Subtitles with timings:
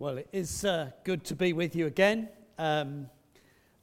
[0.00, 2.28] Well, it is uh, good to be with you again.
[2.56, 3.10] Um,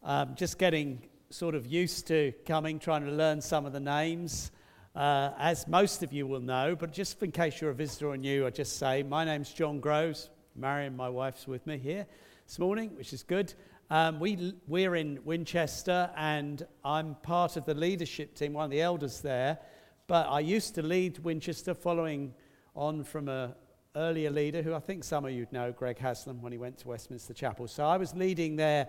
[0.01, 4.51] um, just getting sort of used to coming, trying to learn some of the names,
[4.95, 6.73] uh, as most of you will know.
[6.73, 9.81] But just in case you're a visitor or new, I just say my name's John
[9.81, 10.29] Groves.
[10.55, 12.07] Marion, my wife's with me here
[12.47, 13.53] this morning, which is good.
[13.89, 18.79] Um, we, we're in Winchester, and I'm part of the leadership team, one of the
[18.81, 19.59] elders there.
[20.07, 22.33] But I used to lead Winchester following
[22.73, 23.53] on from a,
[23.95, 26.87] earlier leader who I think some of you'd know, Greg Haslam, when he went to
[26.87, 27.67] Westminster Chapel.
[27.67, 28.87] So I was leading there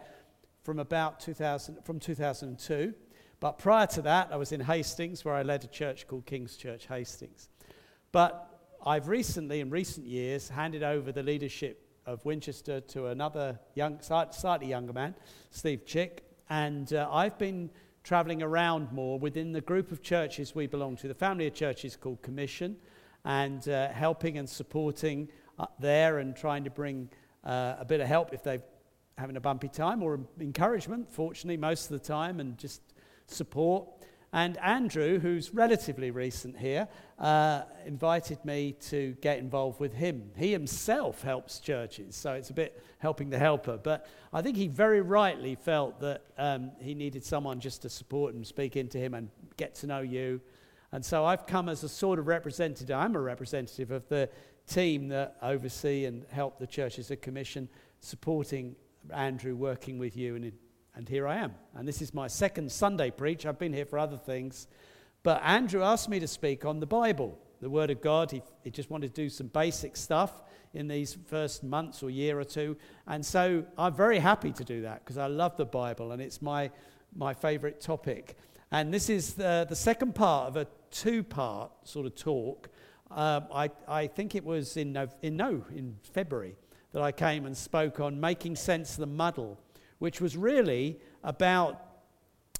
[0.62, 2.92] from about 2000, from 2002.
[3.38, 6.56] But prior to that, I was in Hastings, where I led a church called King's
[6.56, 7.48] Church Hastings.
[8.10, 8.50] But
[8.84, 14.68] I've recently, in recent years, handed over the leadership of Winchester to another young, slightly
[14.68, 15.14] younger man,
[15.50, 16.24] Steve Chick.
[16.48, 17.70] And uh, I've been
[18.04, 21.96] traveling around more within the group of churches we belong to, the family of churches
[21.96, 22.76] called Commission
[23.26, 27.10] and uh, helping and supporting up there and trying to bring
[27.44, 28.62] uh, a bit of help if they're
[29.18, 32.80] having a bumpy time or encouragement, fortunately, most of the time, and just
[33.26, 33.88] support.
[34.32, 36.86] And Andrew, who's relatively recent here,
[37.18, 40.30] uh, invited me to get involved with him.
[40.36, 43.78] He himself helps churches, so it's a bit helping the helper.
[43.82, 48.34] But I think he very rightly felt that um, he needed someone just to support
[48.34, 50.40] and speak into him and get to know you
[50.92, 54.28] and so I've come as a sort of representative, I'm a representative of the
[54.66, 57.68] team that oversee and help the church as a commission,
[58.00, 58.76] supporting
[59.12, 60.52] Andrew, working with you, and,
[60.94, 61.54] and here I am.
[61.74, 63.46] And this is my second Sunday preach.
[63.46, 64.66] I've been here for other things.
[65.22, 68.30] But Andrew asked me to speak on the Bible, the Word of God.
[68.30, 72.38] He, he just wanted to do some basic stuff in these first months or year
[72.38, 72.76] or two.
[73.06, 76.42] And so I'm very happy to do that because I love the Bible and it's
[76.42, 76.70] my,
[77.14, 78.36] my favorite topic.
[78.72, 82.68] And this is the, the second part of a two part sort of talk.
[83.10, 86.56] Um, I, I think it was in, in, no, in February
[86.92, 89.60] that I came and spoke on making sense of the muddle,
[89.98, 91.80] which was really about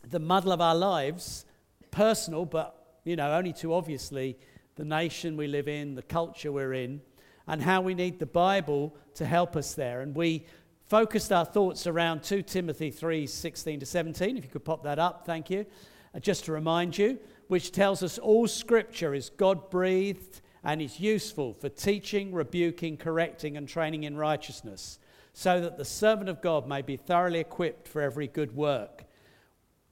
[0.08, 1.44] the muddle of our lives,
[1.90, 4.36] personal, but you know, only too obviously
[4.76, 7.00] the nation we live in, the culture we're in,
[7.48, 10.02] and how we need the Bible to help us there.
[10.02, 10.46] And we
[10.88, 14.36] focused our thoughts around 2 Timothy 3 16 to 17.
[14.36, 15.66] If you could pop that up, thank you.
[16.16, 17.18] Uh, just to remind you,
[17.48, 23.56] which tells us all scripture is God breathed and is useful for teaching, rebuking, correcting,
[23.56, 24.98] and training in righteousness,
[25.34, 29.04] so that the servant of God may be thoroughly equipped for every good work.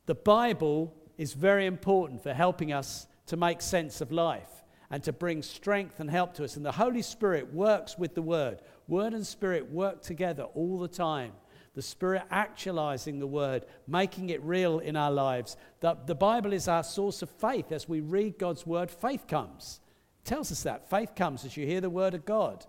[0.07, 5.13] The Bible is very important for helping us to make sense of life and to
[5.13, 6.57] bring strength and help to us.
[6.57, 8.61] And the Holy Spirit works with the Word.
[8.89, 11.33] Word and Spirit work together all the time
[11.75, 15.57] the Spirit actualizing the Word, making it real in our lives.
[15.81, 17.73] The, the Bible is our source of faith.
[17.73, 19.81] As we read God's Word, faith comes.
[20.25, 20.89] It tells us that.
[20.89, 22.65] Faith comes as you hear the Word of God.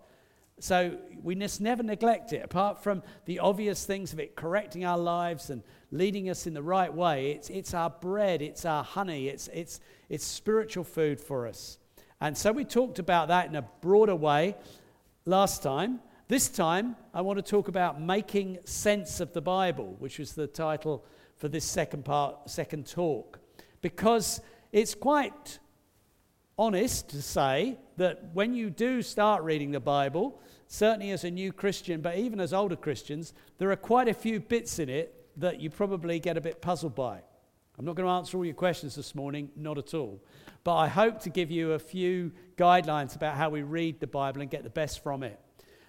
[0.60, 2.44] So we must never neglect it.
[2.44, 5.62] Apart from the obvious things of it correcting our lives and
[5.92, 9.82] leading us in the right way, it's, it's our bread, it's our honey, it's, it's,
[10.10, 11.78] it's spiritual food for us.
[12.22, 14.56] And so we talked about that in a broader way
[15.26, 16.00] last time.
[16.28, 20.48] This time, I want to talk about making sense of the Bible, which was the
[20.48, 21.06] title
[21.38, 23.40] for this second part, second talk,
[23.82, 24.42] because
[24.72, 25.60] it's quite
[26.58, 31.54] honest to say that when you do start reading the Bible, certainly as a new
[31.54, 35.62] Christian, but even as older Christians, there are quite a few bits in it that
[35.62, 37.22] you probably get a bit puzzled by.
[37.78, 40.24] I'm not going to answer all your questions this morning, not at all.
[40.64, 44.42] But I hope to give you a few guidelines about how we read the Bible
[44.42, 45.40] and get the best from it.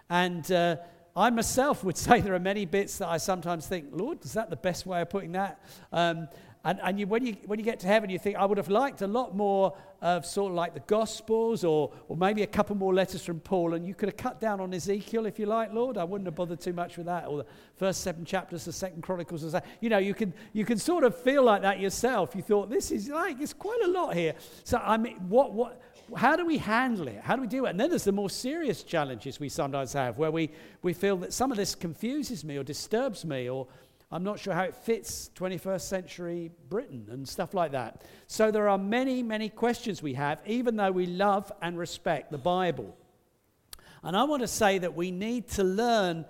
[0.08, 0.76] And uh,
[1.14, 4.50] I myself would say there are many bits that I sometimes think, Lord, is that
[4.50, 5.60] the best way of putting that?
[5.92, 6.28] Um,
[6.66, 8.68] and, and you, when, you, when you get to heaven, you think, I would have
[8.68, 12.74] liked a lot more of sort of like the Gospels or, or maybe a couple
[12.74, 13.74] more letters from Paul.
[13.74, 15.96] And you could have cut down on Ezekiel if you like, Lord.
[15.96, 17.28] I wouldn't have bothered too much with that.
[17.28, 17.46] Or the
[17.76, 19.44] first seven chapters, the second Chronicles.
[19.54, 22.34] Or you know, you can, you can sort of feel like that yourself.
[22.34, 24.34] You thought, this is like, it's quite a lot here.
[24.64, 25.80] So, I mean, what, what,
[26.14, 27.20] how do we handle it?
[27.20, 27.70] How do we do it?
[27.70, 30.50] And then there's the more serious challenges we sometimes have where we,
[30.82, 33.66] we feel that some of this confuses me or disturbs me or
[34.10, 38.02] I'm not sure how it fits 21st century Britain and stuff like that.
[38.28, 42.38] So there are many, many questions we have, even though we love and respect the
[42.38, 42.96] Bible.
[44.04, 46.24] And I want to say that we need to learn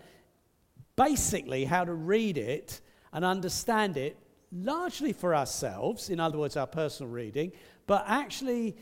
[0.96, 2.80] basically how to read it
[3.12, 4.16] and understand it
[4.50, 7.52] largely for ourselves, in other words, our personal reading,
[7.86, 8.76] but actually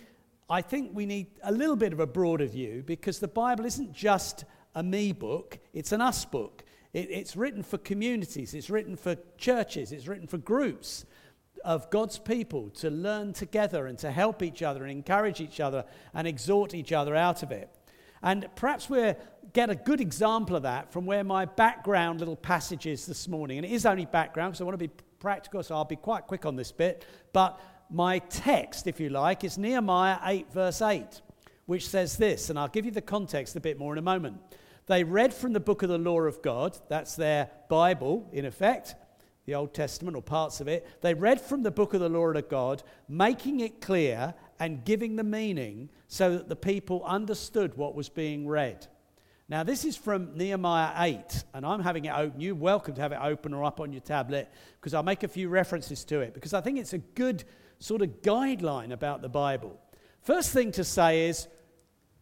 [0.48, 3.92] I think we need a little bit of a broader view because the Bible isn't
[3.92, 4.44] just
[4.74, 6.64] a me book, it's an us book.
[6.92, 11.06] It, it's written for communities, it's written for churches, it's written for groups
[11.64, 15.84] of God's people to learn together and to help each other and encourage each other
[16.12, 17.70] and exhort each other out of it.
[18.22, 19.16] And perhaps we'll
[19.52, 23.58] get a good example of that from where my background little passage is this morning.
[23.58, 26.26] And it is only background because I want to be practical, so I'll be quite
[26.26, 27.04] quick on this bit.
[27.32, 31.22] But my text, if you like, is Nehemiah 8, verse 8,
[31.66, 34.38] which says this, and I'll give you the context a bit more in a moment.
[34.86, 38.94] They read from the book of the law of God, that's their Bible, in effect,
[39.46, 40.86] the Old Testament or parts of it.
[41.00, 45.16] They read from the book of the law of God, making it clear and giving
[45.16, 48.86] the meaning so that the people understood what was being read.
[49.48, 52.40] Now, this is from Nehemiah 8, and I'm having it open.
[52.40, 54.50] You're welcome to have it open or up on your tablet
[54.80, 57.44] because I'll make a few references to it because I think it's a good
[57.84, 59.78] sort of guideline about the Bible.
[60.22, 61.48] First thing to say is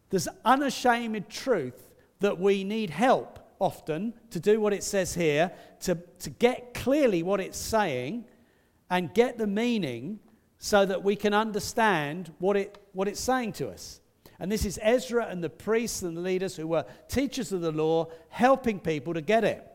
[0.09, 1.89] there's unashamed truth
[2.19, 7.23] that we need help often to do what it says here, to, to get clearly
[7.23, 8.25] what it's saying
[8.89, 10.19] and get the meaning
[10.57, 14.01] so that we can understand what, it, what it's saying to us.
[14.39, 17.71] And this is Ezra and the priests and the leaders who were teachers of the
[17.71, 19.65] law helping people to get it.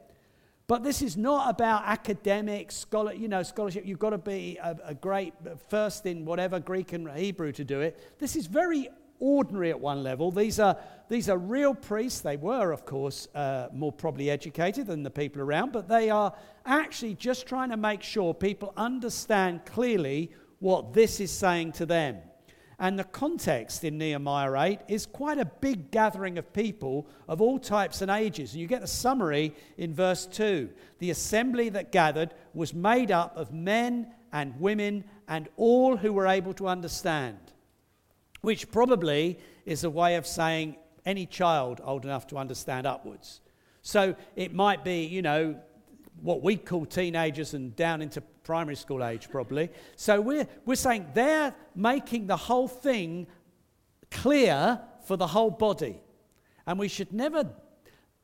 [0.68, 3.86] But this is not about academic scholar, you know, scholarship.
[3.86, 5.32] You've got to be a, a great
[5.68, 8.18] first in whatever Greek and Hebrew to do it.
[8.18, 10.30] This is very ordinary at one level.
[10.30, 10.76] These are,
[11.08, 12.20] these are real priests.
[12.20, 16.34] They were, of course, uh, more probably educated than the people around, but they are
[16.66, 22.18] actually just trying to make sure people understand clearly what this is saying to them.
[22.80, 27.58] And the context in Nehemiah 8 is quite a big gathering of people of all
[27.58, 28.52] types and ages.
[28.52, 30.70] And you get a summary in verse 2.
[31.00, 36.28] The assembly that gathered was made up of men and women and all who were
[36.28, 37.38] able to understand,
[38.42, 43.40] which probably is a way of saying any child old enough to understand upwards.
[43.82, 45.58] So it might be, you know,
[46.20, 49.68] what we call teenagers and down into primary school age, probably.
[49.94, 53.26] So we're, we're saying they're making the whole thing
[54.10, 56.00] clear for the whole body.
[56.66, 57.44] And we should never,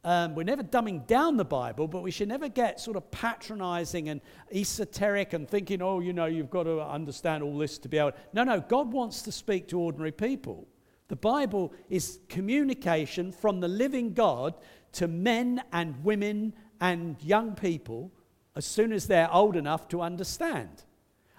[0.02, 4.08] um, we're never dumbing down the Bible, but we should never get sort of patronizing
[4.08, 7.98] and esoteric and thinking, oh, you know, you've got to understand all this to be
[7.98, 8.12] able.
[8.32, 10.66] No, no, God wants to speak to ordinary people.
[11.08, 14.54] The Bible is communication from the living God
[14.92, 18.10] to men and women and young people
[18.56, 20.84] as soon as they're old enough to understand.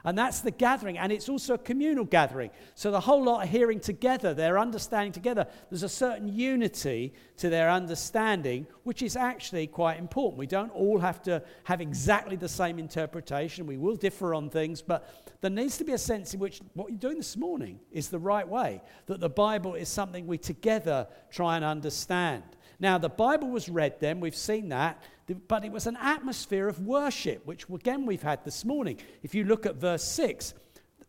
[0.05, 0.99] And that's the gathering.
[0.99, 2.51] And it's also a communal gathering.
[2.75, 5.47] So the whole lot are hearing together, they're understanding together.
[5.71, 10.37] There's a certain unity to their understanding, which is actually quite important.
[10.37, 13.65] We don't all have to have exactly the same interpretation.
[13.65, 15.09] We will differ on things, but
[15.41, 18.19] there needs to be a sense in which what you're doing this morning is the
[18.19, 22.43] right way, that the Bible is something we together try and understand.
[22.79, 25.01] Now, the Bible was read then, we've seen that,
[25.47, 28.99] but it was an atmosphere of worship, which again we've had this morning.
[29.23, 30.53] If you look at verse 6,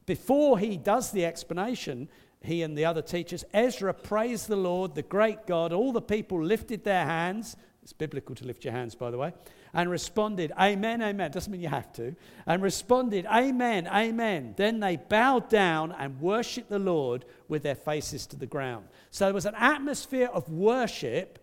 [0.07, 2.09] before he does the explanation,
[2.41, 5.73] he and the other teachers, Ezra praised the Lord, the great God.
[5.73, 7.57] All the people lifted their hands.
[7.83, 9.33] It's biblical to lift your hands, by the way.
[9.75, 11.31] And responded, Amen, Amen.
[11.31, 12.15] Doesn't mean you have to.
[12.47, 14.55] And responded, Amen, Amen.
[14.57, 18.87] Then they bowed down and worshiped the Lord with their faces to the ground.
[19.11, 21.39] So there was an atmosphere of worship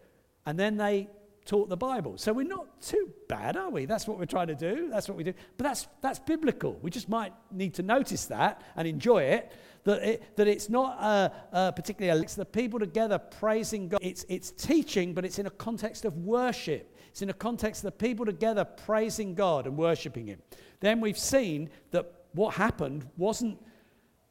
[0.46, 1.10] and then they
[1.46, 2.18] taught the Bible.
[2.18, 3.86] So we're not too bad, are we?
[3.86, 4.90] That's what we're trying to do.
[4.90, 5.34] That's what we do.
[5.58, 6.80] But that's, that's biblical.
[6.82, 9.52] We just might need to notice that and enjoy it.
[9.84, 14.00] That, it, that it's not uh, uh, particularly, it's the people together praising God.
[14.02, 16.96] It's, it's teaching, but it's in a context of worship.
[17.10, 20.42] It's in a context of the people together praising God and worshiping Him.
[20.80, 23.60] Then we've seen that what happened wasn't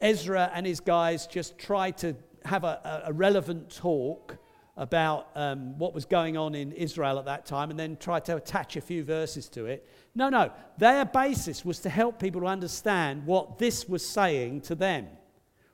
[0.00, 4.36] Ezra and his guys just tried to have a, a relevant talk
[4.76, 8.36] about um, what was going on in Israel at that time and then try to
[8.36, 9.86] attach a few verses to it.
[10.14, 10.50] No, no.
[10.78, 15.08] Their basis was to help people to understand what this was saying to them,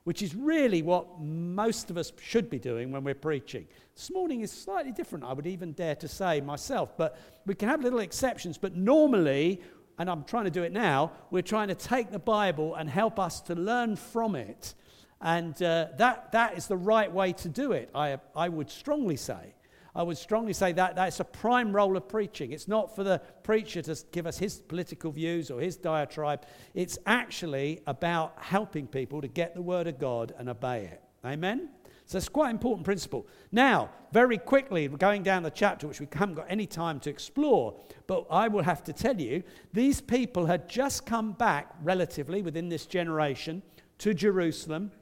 [0.02, 3.68] which is really what most of us should be doing when we're preaching.
[3.94, 7.68] This morning is slightly different, I would even dare to say myself, but we can
[7.68, 8.58] have little exceptions.
[8.58, 9.60] But normally,
[9.98, 13.20] and I'm trying to do it now, we're trying to take the Bible and help
[13.20, 14.74] us to learn from it
[15.20, 19.16] and uh, that, that is the right way to do it, I, I would strongly
[19.16, 19.54] say.
[19.94, 22.52] I would strongly say that that's a prime role of preaching.
[22.52, 26.46] It's not for the preacher to give us his political views or his diatribe.
[26.74, 31.02] It's actually about helping people to get the word of God and obey it.
[31.24, 31.70] Amen?
[32.06, 33.26] So it's quite an important principle.
[33.50, 37.10] Now, very quickly, we're going down the chapter, which we haven't got any time to
[37.10, 37.74] explore,
[38.06, 42.68] but I will have to tell you, these people had just come back relatively within
[42.68, 43.62] this generation
[43.98, 44.92] to Jerusalem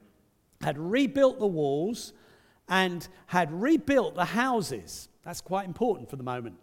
[0.61, 2.13] had rebuilt the walls
[2.67, 5.09] and had rebuilt the houses.
[5.23, 6.55] That's quite important for the moment.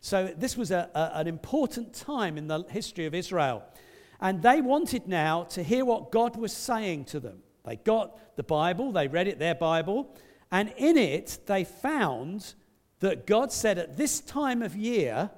[0.00, 3.62] So, this was a, a, an important time in the history of Israel.
[4.20, 7.42] And they wanted now to hear what God was saying to them.
[7.64, 10.14] They got the Bible, they read it, their Bible,
[10.50, 12.54] And in it, they found
[13.00, 15.30] that God said, At this time of year,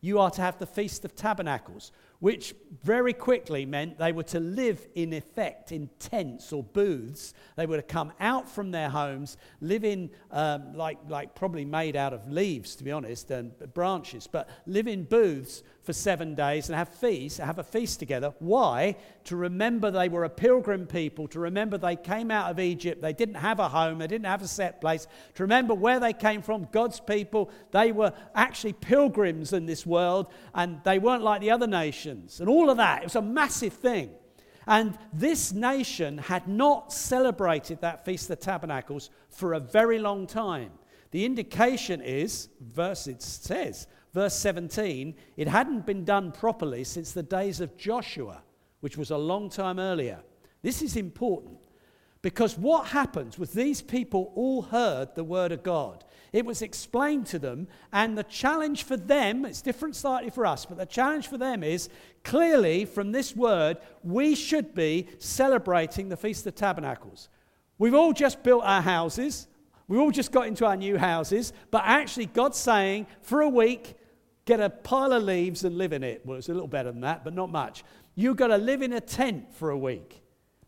[0.00, 4.38] you are to have the Feast of Tabernacles, which very quickly meant they were to
[4.38, 7.34] live in effect in tents or booths.
[7.56, 11.96] They were to come out from their homes, live in, um, like, like probably made
[11.96, 16.68] out of leaves, to be honest, and branches, but live in booths for seven days
[16.68, 18.32] and have feasts, have a feast together.
[18.38, 18.96] Why?
[19.24, 23.12] To remember they were a pilgrim people, to remember they came out of Egypt, they
[23.12, 26.40] didn't have a home, they didn't have a set place, to remember where they came
[26.40, 27.50] from, God's people.
[27.72, 32.38] They were actually pilgrims in this world and they weren't like the other nations.
[32.38, 34.10] And all of that, it was a massive thing.
[34.68, 40.28] And this nation had not celebrated that Feast of the Tabernacles for a very long
[40.28, 40.70] time.
[41.10, 47.22] The indication is, verse it says, verse 17, it hadn't been done properly since the
[47.22, 48.42] days of Joshua,
[48.80, 50.20] which was a long time earlier.
[50.62, 51.58] This is important
[52.22, 56.04] because what happens was these people all heard the word of God.
[56.32, 60.64] It was explained to them, and the challenge for them, it's different slightly for us,
[60.64, 61.88] but the challenge for them is
[62.22, 67.28] clearly from this word, we should be celebrating the Feast of Tabernacles.
[67.76, 69.48] We've all just built our houses,
[69.88, 73.94] we all just got into our new houses, but actually, God's saying for a week,
[74.44, 76.22] get a pile of leaves and live in it.
[76.24, 77.84] Well, it's a little better than that, but not much.
[78.14, 80.22] You've got to live in a tent for a week.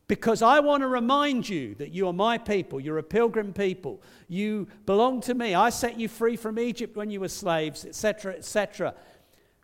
[0.07, 2.79] Because I want to remind you that you are my people.
[2.79, 4.03] You're a pilgrim people.
[4.29, 5.55] You belong to me.
[5.55, 8.95] I set you free from Egypt when you were slaves, etc., etc.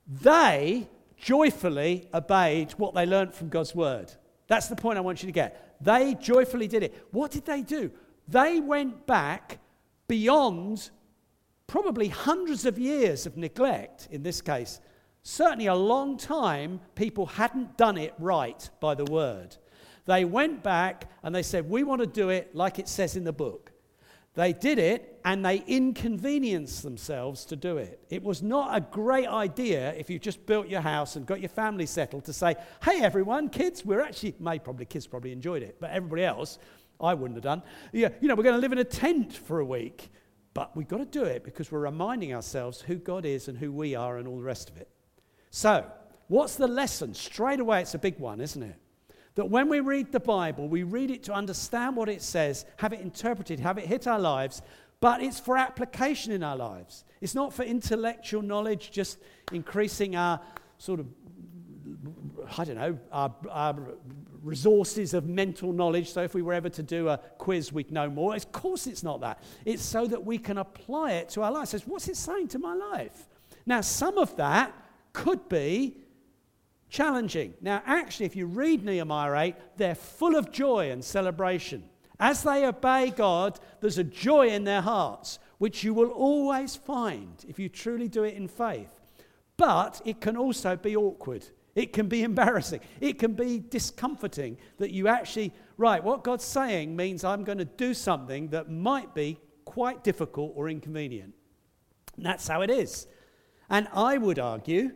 [0.07, 0.89] They
[1.19, 4.13] joyfully obeyed what they learned from God's word.
[4.49, 5.77] That's the point I want you to get.
[5.83, 7.07] They joyfully did it.
[7.11, 7.91] What did they do?
[8.27, 9.59] They went back
[10.09, 10.91] beyond
[11.71, 14.81] probably hundreds of years of neglect in this case.
[15.23, 19.57] Certainly, a long time people hadn't done it right by the word.
[20.05, 23.23] They went back and they said, We want to do it like it says in
[23.23, 23.71] the book.
[24.35, 28.01] They did it and they inconvenienced themselves to do it.
[28.11, 31.49] It was not a great idea if you just built your house and got your
[31.51, 35.77] family settled to say, Hey, everyone, kids, we're actually, may probably, kids probably enjoyed it,
[35.79, 36.59] but everybody else,
[37.01, 37.63] I wouldn't have done.
[37.93, 40.11] Yeah, you know, we're going to live in a tent for a week.
[40.53, 43.71] But we've got to do it because we're reminding ourselves who God is and who
[43.73, 44.89] we are and all the rest of it.
[45.51, 45.85] So,
[46.29, 47.15] what's the lesson?
[47.15, 48.77] Straight away, it's a big one, isn't it?
[49.37, 52.93] That when we read the Bible, we read it to understand what it says, have
[52.93, 54.61] it interpreted, have it hit our lives,
[55.01, 57.05] but it's for application in our lives.
[57.21, 59.19] It's not for intellectual knowledge, just
[59.53, 60.41] increasing our
[60.79, 61.07] sort of,
[62.59, 63.77] I don't know, our, our
[64.43, 66.11] resources of mental knowledge.
[66.13, 68.35] So if we were ever to do a quiz, we'd know more.
[68.35, 69.43] Of course, it's not that.
[69.65, 71.69] It's so that we can apply it to our life.
[71.69, 73.29] Says, what's it saying to my life?
[73.67, 74.75] Now, some of that
[75.13, 75.97] could be
[76.89, 77.55] challenging.
[77.61, 81.85] Now, actually, if you read Nehemiah 8, they're full of joy and celebration.
[82.19, 87.45] As they obey God, there's a joy in their hearts, which you will always find
[87.49, 89.01] if you truly do it in faith.
[89.57, 91.47] But it can also be awkward.
[91.75, 92.81] It can be embarrassing.
[93.01, 97.65] It can be discomforting that you actually, right, what God's saying means I'm going to
[97.65, 101.33] do something that might be quite difficult or inconvenient.
[102.17, 103.07] And that's how it is.
[103.69, 104.91] And I would argue,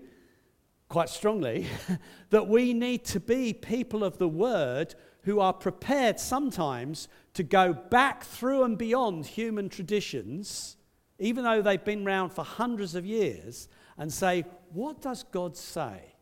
[0.88, 1.66] quite strongly,
[2.30, 7.72] that we need to be people of the word who are prepared sometimes to go
[7.72, 10.76] back through and beyond human traditions,
[11.18, 16.13] even though they've been around for hundreds of years, and say, what does God say?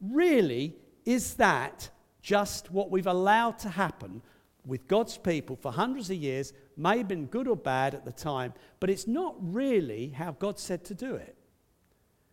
[0.00, 1.90] Really, is that
[2.22, 4.22] just what we've allowed to happen
[4.64, 6.52] with God's people for hundreds of years?
[6.76, 10.58] May have been good or bad at the time, but it's not really how God
[10.58, 11.36] said to do it.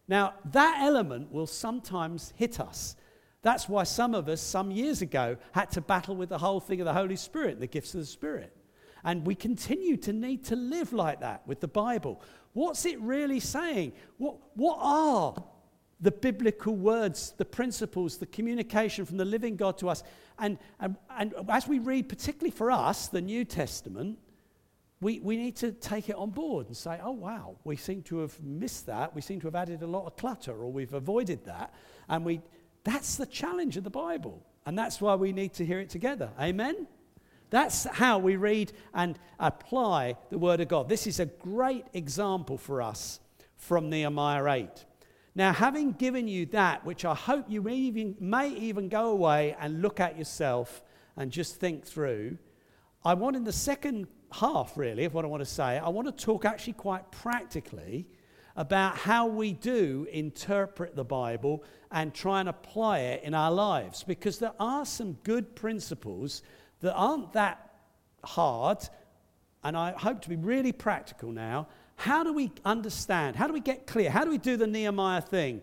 [0.07, 2.95] Now, that element will sometimes hit us.
[3.41, 6.81] That's why some of us, some years ago, had to battle with the whole thing
[6.81, 8.55] of the Holy Spirit, the gifts of the Spirit.
[9.03, 12.21] And we continue to need to live like that with the Bible.
[12.53, 13.93] What's it really saying?
[14.17, 15.43] What, what are
[15.99, 20.03] the biblical words, the principles, the communication from the living God to us.
[20.37, 24.19] And, and, and as we read, particularly for us, the New Testament,
[24.99, 28.19] we, we need to take it on board and say, oh, wow, we seem to
[28.19, 29.15] have missed that.
[29.15, 31.73] We seem to have added a lot of clutter or we've avoided that.
[32.09, 32.41] And we,
[32.83, 34.43] that's the challenge of the Bible.
[34.65, 36.29] And that's why we need to hear it together.
[36.39, 36.87] Amen?
[37.49, 40.89] That's how we read and apply the Word of God.
[40.89, 43.19] This is a great example for us
[43.55, 44.85] from Nehemiah 8.
[45.37, 49.55] Now, having given you that, which I hope you may even, may even go away
[49.59, 50.81] and look at yourself
[51.15, 52.39] and just think through,
[53.05, 56.07] I want in the second half, really, of what I want to say, I want
[56.07, 58.07] to talk actually quite practically
[58.55, 64.03] about how we do interpret the Bible and try and apply it in our lives.
[64.03, 66.41] Because there are some good principles
[66.79, 67.75] that aren't that
[68.23, 68.79] hard
[69.63, 71.67] and I hope to be really practical now.
[71.97, 73.35] How do we understand?
[73.35, 74.09] How do we get clear?
[74.11, 75.61] How do we do the Nehemiah thing?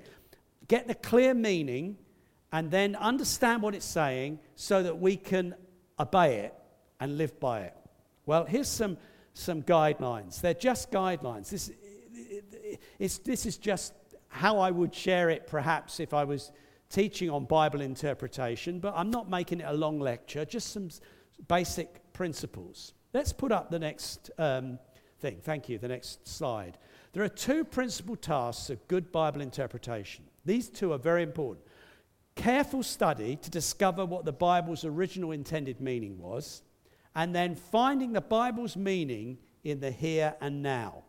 [0.66, 1.96] Get the clear meaning
[2.52, 5.54] and then understand what it's saying so that we can
[5.98, 6.54] obey it
[6.98, 7.74] and live by it.
[8.26, 8.96] Well, here's some,
[9.32, 10.40] some guidelines.
[10.40, 11.50] They're just guidelines.
[12.98, 13.94] This, this is just
[14.28, 16.50] how I would share it perhaps if I was
[16.90, 20.88] teaching on Bible interpretation, but I'm not making it a long lecture, just some
[21.46, 22.92] basic principles.
[23.12, 24.80] Let's put up the next um,
[25.24, 25.40] thing.
[25.42, 25.78] Thank you.
[25.78, 26.76] The next slide.
[27.14, 30.22] There are two principal tasks of good Bible interpretation.
[30.44, 31.64] These two are very important.
[32.34, 36.60] Careful study to discover what the Bible's original intended meaning was,
[37.14, 41.04] and then finding the Bible's meaning in the here and now.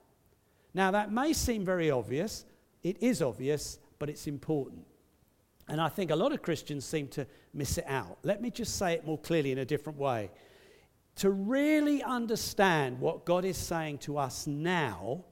[0.73, 2.45] Now, that may seem very obvious.
[2.83, 4.85] It is obvious, but it's important.
[5.67, 8.17] And I think a lot of Christians seem to miss it out.
[8.23, 10.29] Let me just say it more clearly in a different way
[11.15, 15.23] to really understand what God is saying to us now,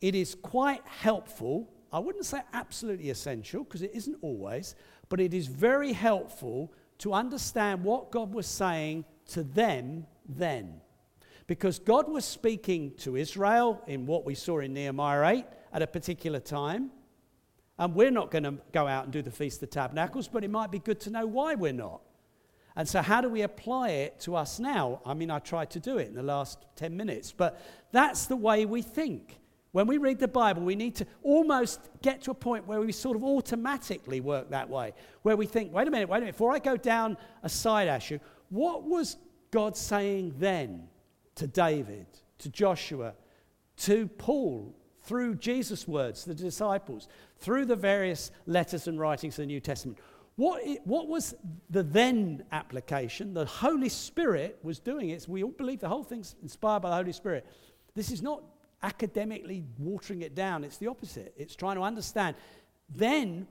[0.00, 1.70] it is quite helpful.
[1.92, 4.74] I wouldn't say absolutely essential because it isn't always,
[5.08, 10.80] but it is very helpful to understand what God was saying to them then.
[11.46, 15.86] Because God was speaking to Israel in what we saw in Nehemiah 8 at a
[15.86, 16.90] particular time.
[17.78, 20.50] And we're not going to go out and do the Feast of Tabernacles, but it
[20.50, 22.02] might be good to know why we're not.
[22.76, 25.00] And so, how do we apply it to us now?
[25.04, 27.60] I mean, I tried to do it in the last 10 minutes, but
[27.92, 29.40] that's the way we think.
[29.72, 32.90] When we read the Bible, we need to almost get to a point where we
[32.90, 36.34] sort of automatically work that way, where we think, wait a minute, wait a minute,
[36.34, 39.16] before I go down a side issue, what was
[39.52, 40.88] God saying then
[41.36, 42.06] to David,
[42.38, 43.14] to Joshua,
[43.78, 47.08] to Paul, through Jesus' words, the disciples,
[47.38, 49.98] through the various letters and writings of the New Testament?
[50.40, 51.34] What, it, what was
[51.68, 53.34] the then application?
[53.34, 55.28] The Holy Spirit was doing it.
[55.28, 57.44] We all believe the whole thing's inspired by the Holy Spirit.
[57.94, 58.42] This is not
[58.82, 61.34] academically watering it down, it's the opposite.
[61.36, 62.36] It's trying to understand.
[62.88, 63.48] Then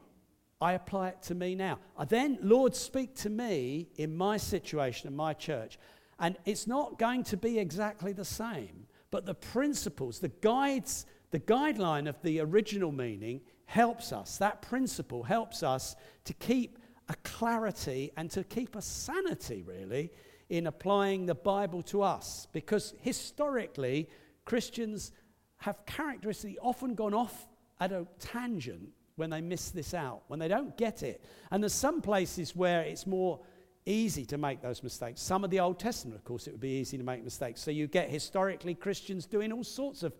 [0.59, 1.77] I apply it to me now.
[1.95, 5.77] I then, Lord, speak to me in my situation in my church.
[6.17, 11.39] And it's not going to be exactly the same, but the principles, the guides, the
[11.39, 14.37] guideline of the original meaning helps us.
[14.37, 16.78] That principle helps us to keep
[17.09, 20.11] a clarity and to keep a sanity, really,
[20.49, 22.47] in applying the Bible to us.
[22.53, 24.07] Because historically,
[24.45, 25.11] Christians
[25.57, 27.47] have characteristically often gone off
[27.79, 31.23] at a tangent when they miss this out, when they don't get it.
[31.51, 33.41] And there's some places where it's more
[33.85, 35.21] easy to make those mistakes.
[35.21, 37.61] Some of the Old Testament, of course, it would be easy to make mistakes.
[37.61, 40.13] So you get historically Christians doing all sorts of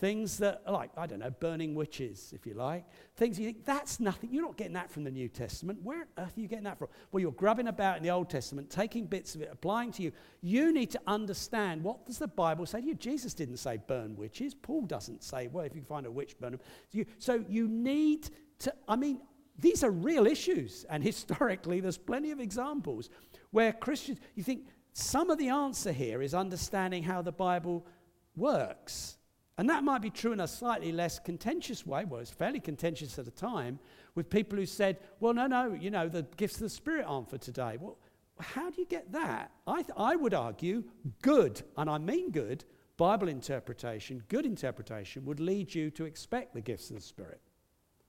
[0.00, 2.86] Things that are like, I don't know, burning witches, if you like.
[3.16, 4.32] Things you think, that's nothing.
[4.32, 5.78] You're not getting that from the New Testament.
[5.82, 6.88] Where on earth are you getting that from?
[7.12, 10.12] Well, you're grubbing about in the Old Testament, taking bits of it, applying to you.
[10.40, 12.94] You need to understand what does the Bible say to you?
[12.94, 14.54] Jesus didn't say burn witches.
[14.54, 16.60] Paul doesn't say, well, if you find a witch, burn them.
[16.92, 19.20] You, so you need to, I mean,
[19.58, 20.86] these are real issues.
[20.88, 23.10] And historically, there's plenty of examples
[23.50, 27.86] where Christians, you think some of the answer here is understanding how the Bible
[28.34, 29.18] works.
[29.60, 32.06] And that might be true in a slightly less contentious way.
[32.06, 33.78] Well, it's fairly contentious at the time
[34.14, 37.28] with people who said, well, no, no, you know, the gifts of the Spirit aren't
[37.28, 37.76] for today.
[37.78, 37.98] Well,
[38.38, 39.50] how do you get that?
[39.66, 40.84] I, th- I would argue
[41.20, 42.64] good, and I mean good,
[42.96, 47.42] Bible interpretation, good interpretation, would lead you to expect the gifts of the Spirit.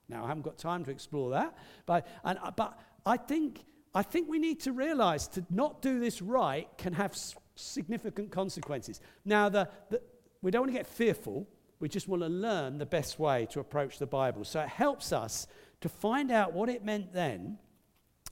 [0.07, 4.03] Now, I haven't got time to explore that, but, and, uh, but I, think, I
[4.03, 7.13] think we need to realize to not do this right can have
[7.55, 9.01] significant consequences.
[9.25, 10.01] Now, the, the,
[10.41, 11.47] we don't want to get fearful.
[11.79, 14.43] We just want to learn the best way to approach the Bible.
[14.43, 15.47] So it helps us
[15.81, 17.57] to find out what it meant then.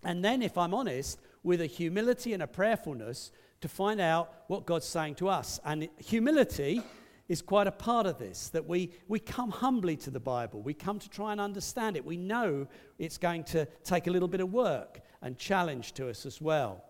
[0.04, 4.66] And then, if I'm honest, with a humility and a prayerfulness, to find out what
[4.66, 5.60] God's saying to us.
[5.66, 6.82] And humility
[7.28, 10.62] is quite a part of this that we, we come humbly to the Bible.
[10.62, 12.06] We come to try and understand it.
[12.06, 12.68] We know
[12.98, 16.84] it's going to take a little bit of work and challenge to us as well.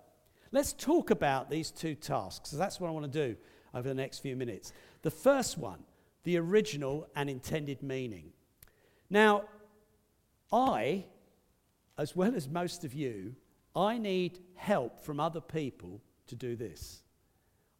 [0.52, 2.52] Let's talk about these two tasks.
[2.52, 3.36] That's what I want to do
[3.74, 4.72] over the next few minutes.
[5.02, 5.84] The first one,
[6.24, 8.32] the original and intended meaning.
[9.10, 9.44] Now,
[10.52, 11.06] I,
[11.98, 13.36] as well as most of you,
[13.76, 17.02] I need help from other people to do this.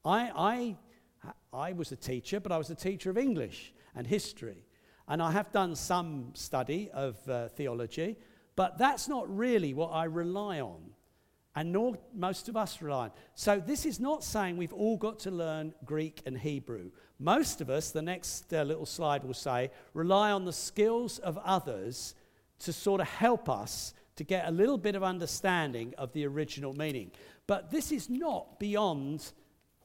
[0.06, 0.78] I,
[1.24, 4.66] I, I was a teacher, but I was a teacher of English and history.
[5.08, 8.18] And I have done some study of uh, theology,
[8.56, 10.92] but that's not really what I rely on
[11.56, 13.12] and nor most of us rely on.
[13.36, 16.92] So, this is not saying we've all got to learn Greek and Hebrew.
[17.20, 21.38] Most of us, the next uh, little slide will say, rely on the skills of
[21.40, 22.16] others
[22.60, 26.74] to sort of help us to get a little bit of understanding of the original
[26.74, 27.12] meaning.
[27.48, 29.32] But this is not beyond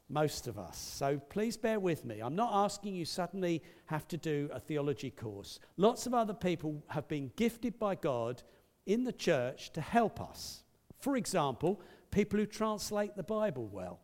[0.09, 0.77] most of us.
[0.77, 2.21] So please bear with me.
[2.21, 5.61] I'm not asking you suddenly have to do a theology course.
[5.77, 8.43] Lots of other people have been gifted by God
[8.87, 10.64] in the church to help us.
[11.05, 14.01] For example, people who translate the Bible well.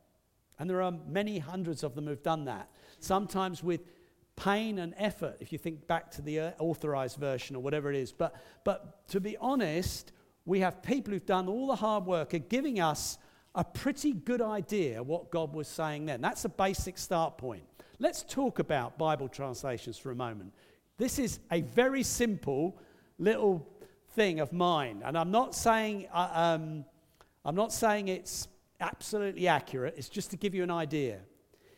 [0.59, 3.81] And there are many hundreds of them who've done that, sometimes with
[4.37, 7.97] pain and effort, if you think back to the uh, authorized version or whatever it
[7.97, 8.13] is.
[8.13, 8.35] But,
[8.65, 10.13] but to be honest,
[10.45, 13.17] we have people who've done all the hard work of giving us
[13.55, 16.21] a pretty good idea what God was saying then.
[16.21, 17.65] That's a basic start point.
[17.99, 20.53] Let's talk about Bible translations for a moment.
[20.99, 22.79] This is a very simple
[23.19, 23.67] little
[24.11, 26.85] thing of mine, and I'm not saying uh, um,
[27.45, 28.49] I'm not saying it's
[28.81, 29.95] absolutely accurate.
[29.97, 31.21] It's just to give you an idea.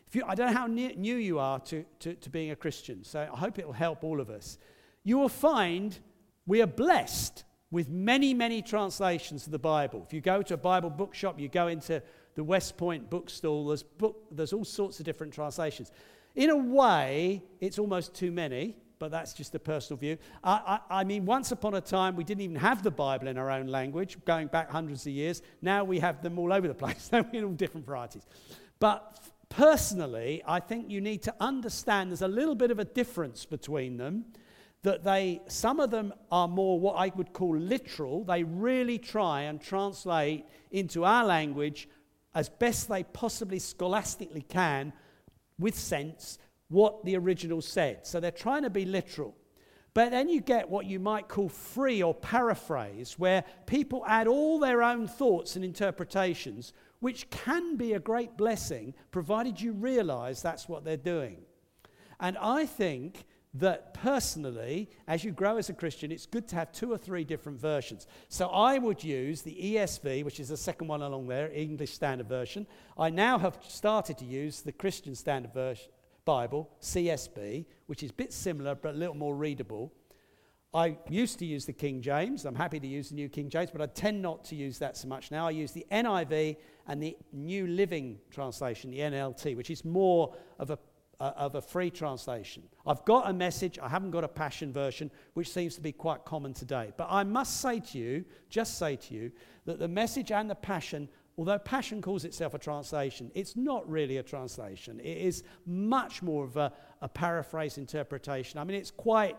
[0.07, 3.03] If you, I don't know how new you are to, to, to being a Christian,
[3.03, 4.57] so I hope it will help all of us.
[5.03, 5.97] You will find
[6.45, 10.03] we are blessed with many, many translations of the Bible.
[10.05, 12.03] If you go to a Bible bookshop, you go into
[12.35, 15.91] the West Point bookstall, there's, book, there's all sorts of different translations.
[16.35, 20.17] In a way, it's almost too many, but that's just a personal view.
[20.43, 23.37] I, I, I, mean, once upon a time, we didn't even have the Bible in
[23.37, 25.41] our own language, going back hundreds of years.
[25.61, 28.25] Now we have them all over the place, in all different varieties.
[28.79, 33.45] But personally, I think you need to understand there's a little bit of a difference
[33.45, 34.25] between them
[34.83, 38.25] that they, some of them are more what I would call literal.
[38.25, 41.87] They really try and translate into our language
[42.35, 44.91] as best they possibly scholastically can
[45.57, 46.37] with sense
[46.73, 48.05] what the original said.
[48.05, 49.35] So they're trying to be literal.
[49.93, 54.59] But then you get what you might call free or paraphrase, where people add all
[54.59, 60.67] their own thoughts and interpretations, which can be a great blessing, provided you realize that's
[60.67, 61.37] what they're doing.
[62.19, 66.71] And I think that personally, as you grow as a Christian, it's good to have
[66.71, 68.07] two or three different versions.
[68.29, 72.27] So I would use the ESV, which is the second one along there, English Standard
[72.27, 72.65] Version.
[72.97, 75.91] I now have started to use the Christian Standard Version
[76.25, 79.91] Bible, CSB, which is a bit similar but a little more readable.
[80.73, 82.45] I used to use the King James.
[82.45, 84.97] I'm happy to use the New King James, but I tend not to use that
[84.97, 85.47] so much now.
[85.47, 86.57] I use the NIV
[86.87, 90.79] and the New Living Translation, the NLT, which is more of a
[91.19, 92.63] uh, of a free translation.
[92.85, 96.25] I've got a message, I haven't got a passion version, which seems to be quite
[96.25, 96.91] common today.
[96.97, 99.31] But I must say to you, just say to you,
[99.65, 101.07] that the message and the passion,
[101.37, 104.99] although passion calls itself a translation, it's not really a translation.
[104.99, 108.59] It is much more of a, a paraphrase interpretation.
[108.59, 109.37] I mean, it's quite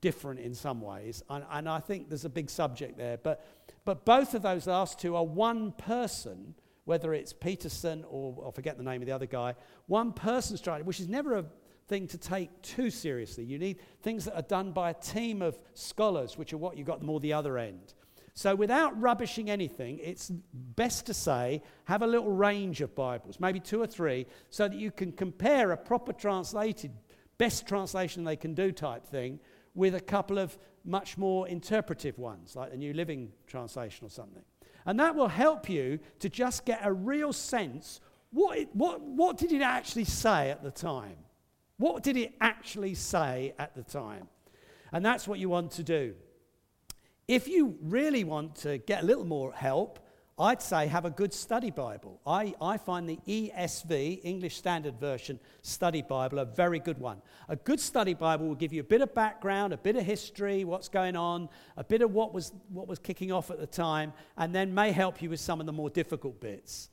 [0.00, 3.18] different in some ways, and, and I think there's a big subject there.
[3.18, 3.44] But,
[3.84, 8.76] but both of those last two are one person whether it's Peterson or I forget
[8.76, 9.54] the name of the other guy,
[9.86, 11.44] one person's trying, which is never a
[11.86, 13.44] thing to take too seriously.
[13.44, 16.84] You need things that are done by a team of scholars, which are what you
[16.84, 17.94] got more the other end.
[18.34, 23.60] So, without rubbishing anything, it's best to say have a little range of Bibles, maybe
[23.60, 26.92] two or three, so that you can compare a proper translated,
[27.36, 29.38] best translation they can do type thing
[29.74, 34.42] with a couple of much more interpretive ones, like the New Living Translation or something.
[34.86, 38.00] And that will help you to just get a real sense
[38.32, 41.16] what, it, what, what did it actually say at the time?
[41.76, 44.28] What did it actually say at the time?
[44.90, 46.14] And that's what you want to do.
[47.32, 50.00] If you really want to get a little more help,
[50.38, 52.20] I'd say have a good study Bible.
[52.26, 57.22] I, I find the ESV, English Standard Version study Bible, a very good one.
[57.48, 60.64] A good study Bible will give you a bit of background, a bit of history,
[60.64, 64.12] what's going on, a bit of what was, what was kicking off at the time,
[64.36, 66.90] and then may help you with some of the more difficult bits.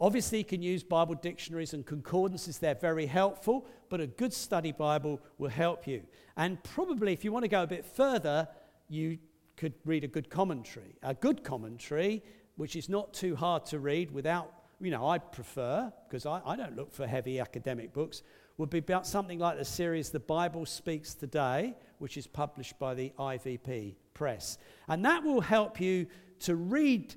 [0.00, 4.72] Obviously, you can use Bible dictionaries and concordances, they're very helpful, but a good study
[4.72, 6.04] Bible will help you.
[6.38, 8.48] And probably, if you want to go a bit further,
[8.88, 9.18] you
[9.58, 10.96] could read a good commentary.
[11.02, 12.22] A good commentary
[12.56, 16.56] which is not too hard to read without, you know, I prefer, because I, I
[16.56, 18.22] don't look for heavy academic books,
[18.56, 22.94] would be about something like the series The Bible Speaks Today, which is published by
[22.94, 24.58] the IVP Press.
[24.88, 26.06] And that will help you
[26.40, 27.14] to read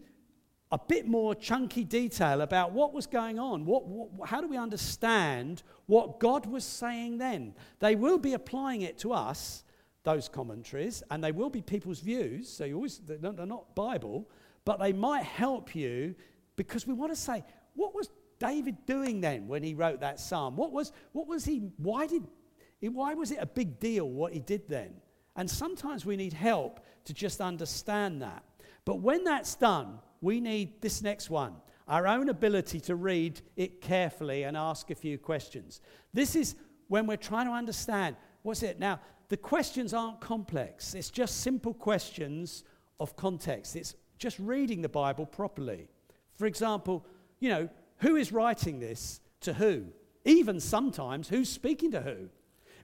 [0.71, 3.65] a bit more chunky detail about what was going on.
[3.65, 7.56] What, what, how do we understand what God was saying then?
[7.80, 9.63] They will be applying it to us,
[10.03, 12.49] those commentaries, and they will be people's views.
[12.49, 14.29] So you always, they're not Bible,
[14.65, 16.15] but they might help you
[16.55, 17.43] because we want to say,
[17.75, 18.09] what was
[18.39, 20.55] David doing then when he wrote that psalm?
[20.55, 22.23] What was, what was he, why did,
[22.81, 24.93] why was it a big deal what he did then?
[25.35, 28.43] And sometimes we need help to just understand that.
[28.85, 31.55] But when that's done, we need this next one
[31.87, 35.81] our own ability to read it carefully and ask a few questions.
[36.13, 36.55] This is
[36.87, 38.79] when we're trying to understand what's it.
[38.79, 42.63] Now, the questions aren't complex, it's just simple questions
[42.99, 43.75] of context.
[43.75, 45.87] It's just reading the Bible properly.
[46.35, 47.03] For example,
[47.39, 49.19] you know, who is writing this?
[49.41, 49.85] to who?
[50.23, 52.29] Even sometimes, who's speaking to who?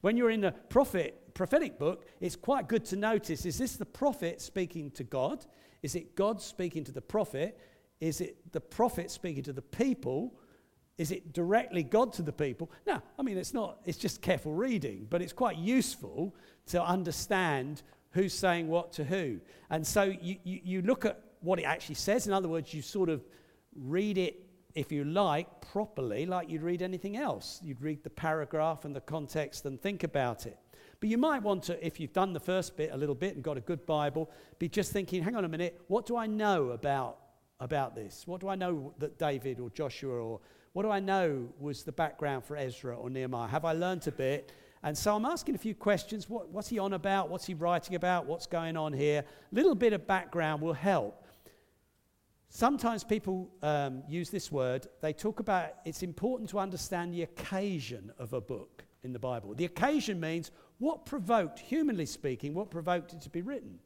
[0.01, 3.85] When you're in a prophet, prophetic book, it's quite good to notice is this the
[3.85, 5.45] prophet speaking to God?
[5.81, 7.59] Is it God speaking to the prophet?
[7.99, 10.33] Is it the prophet speaking to the people?
[10.97, 12.71] Is it directly God to the people?
[12.85, 16.35] No, I mean, it's not, it's just careful reading, but it's quite useful
[16.67, 19.39] to understand who's saying what to who.
[19.69, 22.25] And so you, you, you look at what it actually says.
[22.25, 23.23] In other words, you sort of
[23.75, 27.59] read it, if you like, properly, like you'd read anything else.
[27.63, 30.57] You'd read the paragraph and the context and think about it.
[30.99, 33.43] But you might want to, if you've done the first bit a little bit and
[33.43, 36.69] got a good Bible, be just thinking, hang on a minute, what do I know
[36.69, 37.19] about,
[37.59, 38.25] about this?
[38.25, 40.39] What do I know that David or Joshua or
[40.73, 43.47] what do I know was the background for Ezra or Nehemiah?
[43.47, 44.51] Have I learnt a bit?
[44.83, 46.29] And so I'm asking a few questions.
[46.29, 47.29] What, what's he on about?
[47.29, 48.25] What's he writing about?
[48.25, 49.23] What's going on here?
[49.51, 51.25] A little bit of background will help.
[52.49, 54.87] Sometimes people um, use this word.
[55.01, 59.53] They talk about it's important to understand the occasion of a book in the Bible.
[59.53, 63.79] The occasion means what provoked, humanly speaking, what provoked it to be written.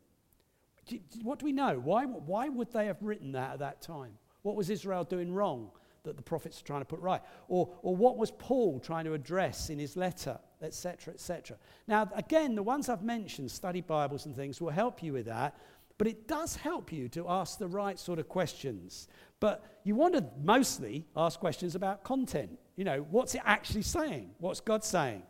[1.24, 1.80] What do we know?
[1.80, 4.18] Why, why would they have written that at that time?
[4.42, 5.72] What was Israel doing wrong?
[6.04, 7.22] That the prophets are trying to put right?
[7.48, 11.58] Or, or what was Paul trying to address in his letter, etc., etc.
[11.88, 15.56] Now, again, the ones I've mentioned, study Bibles and things, will help you with that.
[15.98, 19.08] But it does help you to ask the right sort of questions.
[19.40, 22.58] But you want to mostly ask questions about content.
[22.76, 24.32] You know, what's it actually saying?
[24.40, 25.22] What's God saying?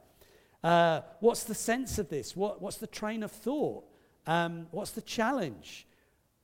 [0.63, 2.37] Uh, what's the sense of this?
[2.37, 3.83] What, what's the train of thought?
[4.25, 5.87] Um, what's the challenge?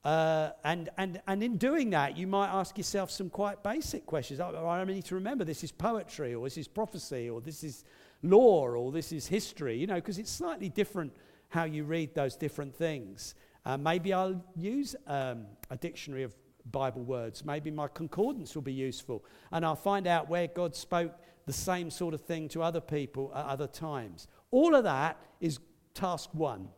[0.08, 4.40] Uh, and, and, and in doing that, you might ask yourself some quite basic questions.
[4.40, 7.84] I, I need to remember this is poetry, or this is prophecy, or this is
[8.22, 11.12] law, or this is history, you know, because it's slightly different
[11.50, 13.34] how you read those different things.
[13.66, 16.34] Uh, maybe I'll use um, a dictionary of
[16.72, 17.44] Bible words.
[17.44, 21.12] Maybe my concordance will be useful, and I'll find out where God spoke
[21.44, 24.26] the same sort of thing to other people at other times.
[24.52, 25.58] All of that is
[25.92, 26.70] task one.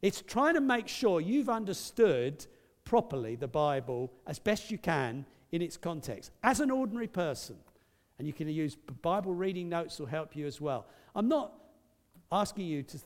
[0.00, 2.46] It's trying to make sure you've understood
[2.88, 7.54] properly the Bible as best you can in its context as an ordinary person.
[8.18, 10.86] And you can use Bible reading notes will help you as well.
[11.14, 11.52] I'm not
[12.32, 12.98] asking you to,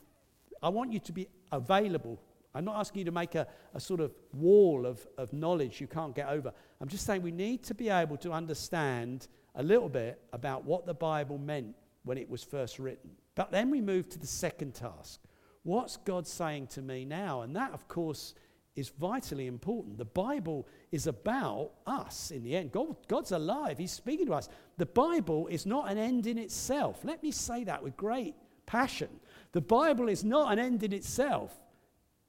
[0.61, 2.17] I want you to be available.
[2.55, 5.87] I'm not asking you to make a, a sort of wall of, of knowledge you
[5.87, 6.53] can't get over.
[6.79, 10.85] I'm just saying we need to be able to understand a little bit about what
[10.85, 13.09] the Bible meant when it was first written.
[13.35, 15.19] But then we move to the second task.
[15.63, 17.41] What's God saying to me now?
[17.41, 18.33] And that, of course,
[18.75, 19.97] is vitally important.
[19.97, 22.71] The Bible is about us in the end.
[22.71, 24.49] God, God's alive, He's speaking to us.
[24.77, 27.01] The Bible is not an end in itself.
[27.03, 29.09] Let me say that with great passion.
[29.51, 31.53] The Bible is not an end in itself,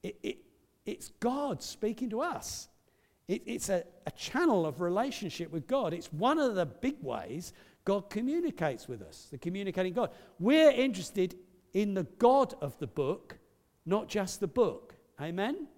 [0.03, 0.39] it, it,
[0.85, 2.69] it's God speaking to us.
[3.27, 5.95] It, it's a, a channel of relationship with God.
[5.95, 7.55] It's one of the big ways
[7.87, 10.11] God communicates with us, the communicating God.
[10.39, 11.37] We're interested
[11.73, 13.39] in the God of the book,
[13.87, 14.95] not just the book.
[15.21, 15.69] Amen?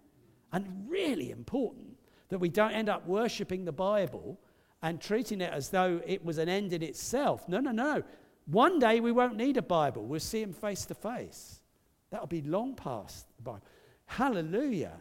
[0.57, 1.99] And really important
[2.31, 4.41] that we don't end up worshipping the Bible
[4.81, 7.47] and treating it as though it was an end in itself.
[7.47, 8.03] No, no, no.
[8.47, 10.07] One day we won't need a Bible.
[10.07, 11.61] We'll see him face to face.
[12.11, 13.65] That'll be long past the Bible.
[14.07, 14.93] Hallelujah.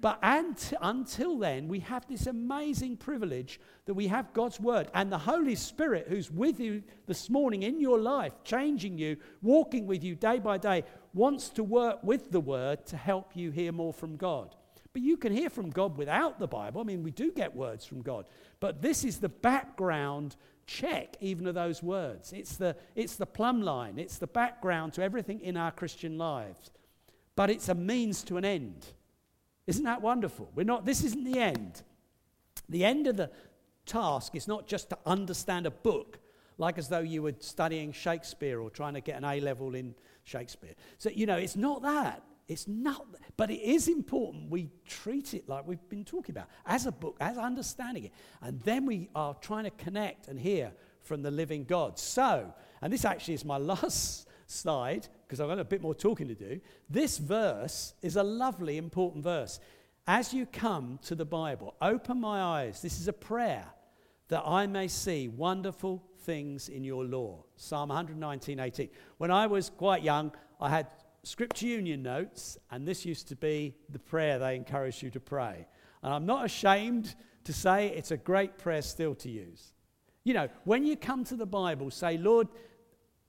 [0.00, 5.12] But and, until then, we have this amazing privilege that we have God's Word and
[5.12, 10.02] the Holy Spirit who's with you this morning in your life, changing you, walking with
[10.02, 13.92] you day by day, wants to work with the Word to help you hear more
[13.92, 14.56] from God.
[14.92, 16.80] But you can hear from God without the Bible.
[16.80, 18.26] I mean, we do get words from God.
[18.60, 22.32] But this is the background check, even of those words.
[22.32, 26.70] It's the, it's the plumb line, it's the background to everything in our Christian lives.
[27.36, 28.86] But it's a means to an end.
[29.66, 30.50] Isn't that wonderful?
[30.54, 31.82] We're not, this isn't the end.
[32.68, 33.30] The end of the
[33.86, 36.18] task is not just to understand a book,
[36.58, 39.94] like as though you were studying Shakespeare or trying to get an A level in
[40.24, 40.74] Shakespeare.
[40.98, 42.22] So, you know, it's not that.
[42.48, 46.86] It's not, but it is important we treat it like we've been talking about, as
[46.86, 48.12] a book, as understanding it.
[48.40, 51.98] And then we are trying to connect and hear from the living God.
[51.98, 56.28] So, and this actually is my last slide, because I've got a bit more talking
[56.28, 56.60] to do.
[56.90, 59.60] This verse is a lovely, important verse.
[60.06, 62.82] As you come to the Bible, open my eyes.
[62.82, 63.66] This is a prayer
[64.28, 67.44] that I may see wonderful things in your law.
[67.56, 68.88] Psalm 119, 18.
[69.18, 70.86] When I was quite young, I had
[71.24, 75.66] Scripture Union notes, and this used to be the prayer they encouraged you to pray.
[76.02, 79.72] And I'm not ashamed to say it's a great prayer still to use.
[80.24, 82.48] You know, when you come to the Bible, say, Lord,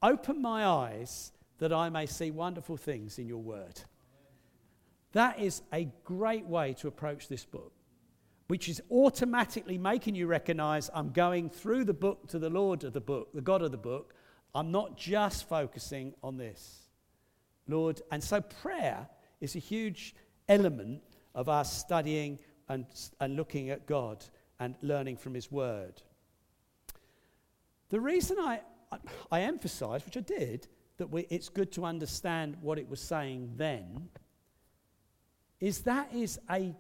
[0.02, 3.82] open my eyes that I may see wonderful things in your word.
[5.12, 7.74] That is a great way to approach this book.
[8.48, 12.94] which is automatically making you recognize I'm going through the book to the Lord of
[12.94, 14.14] the book, the God of the book.
[14.54, 16.83] I'm not just focusing on this.
[17.68, 19.08] Lord, and so prayer
[19.42, 20.16] is a huge
[20.48, 21.02] element
[21.36, 22.86] of our studying and,
[23.20, 24.24] and looking at God
[24.60, 26.02] and learning from His Word.
[27.90, 28.62] The reason I,
[29.32, 33.54] I, emphasize, which I did, that we, it's good to understand what it was saying
[33.56, 34.10] then,
[35.60, 36.76] is that is a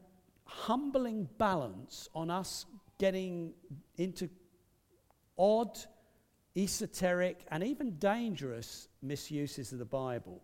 [0.45, 2.65] humbling balance on us
[2.99, 3.53] getting
[3.97, 4.29] into
[5.37, 5.77] odd,
[6.55, 10.41] esoteric, and even dangerous misuses of the Bible.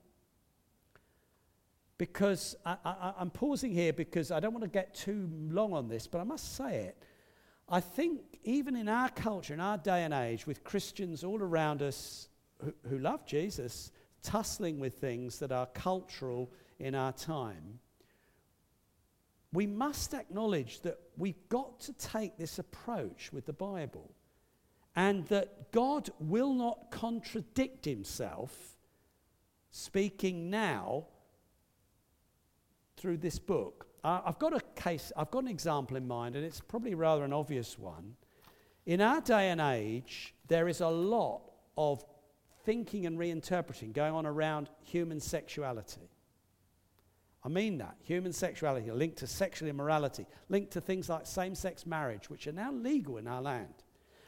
[2.00, 6.08] Because I, am pausing here because I don't want to get too long on this,
[6.08, 7.04] but I must say it.
[7.68, 11.84] I think even in our culture, in our day and age, with Christians all around
[11.84, 12.30] us
[12.64, 13.92] who, who love Jesus,
[14.24, 17.80] tussling with things that are cultural in our time,
[19.52, 24.12] we must acknowledge that we've got to take this approach with the Bible
[24.96, 28.78] and that God will not contradict himself
[29.72, 31.06] speaking now
[33.00, 33.88] through this book.
[34.04, 37.24] Uh, I've got a case, I've got an example in mind, and it's probably rather
[37.24, 38.16] an obvious one.
[38.86, 41.42] In our day and age, there is a lot
[41.78, 42.04] of
[42.66, 46.10] thinking and reinterpreting going on around human sexuality.
[47.44, 47.96] I mean that.
[48.04, 52.52] Human sexuality linked to sexual immorality, linked to things like same sex marriage, which are
[52.52, 53.74] now legal in our land,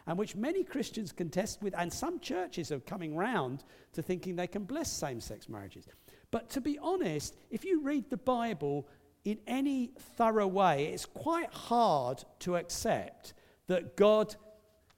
[0.07, 4.47] and which many Christians contest with, and some churches are coming round to thinking they
[4.47, 5.87] can bless same sex marriages.
[6.31, 8.87] But to be honest, if you read the Bible
[9.23, 13.33] in any thorough way, it's quite hard to accept
[13.67, 14.35] that God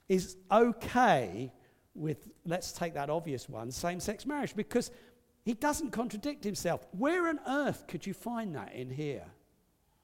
[0.07, 1.51] is okay
[1.95, 4.91] with, let's take that obvious one, same sex marriage, because
[5.43, 6.85] he doesn't contradict himself.
[6.91, 9.25] Where on earth could you find that in here?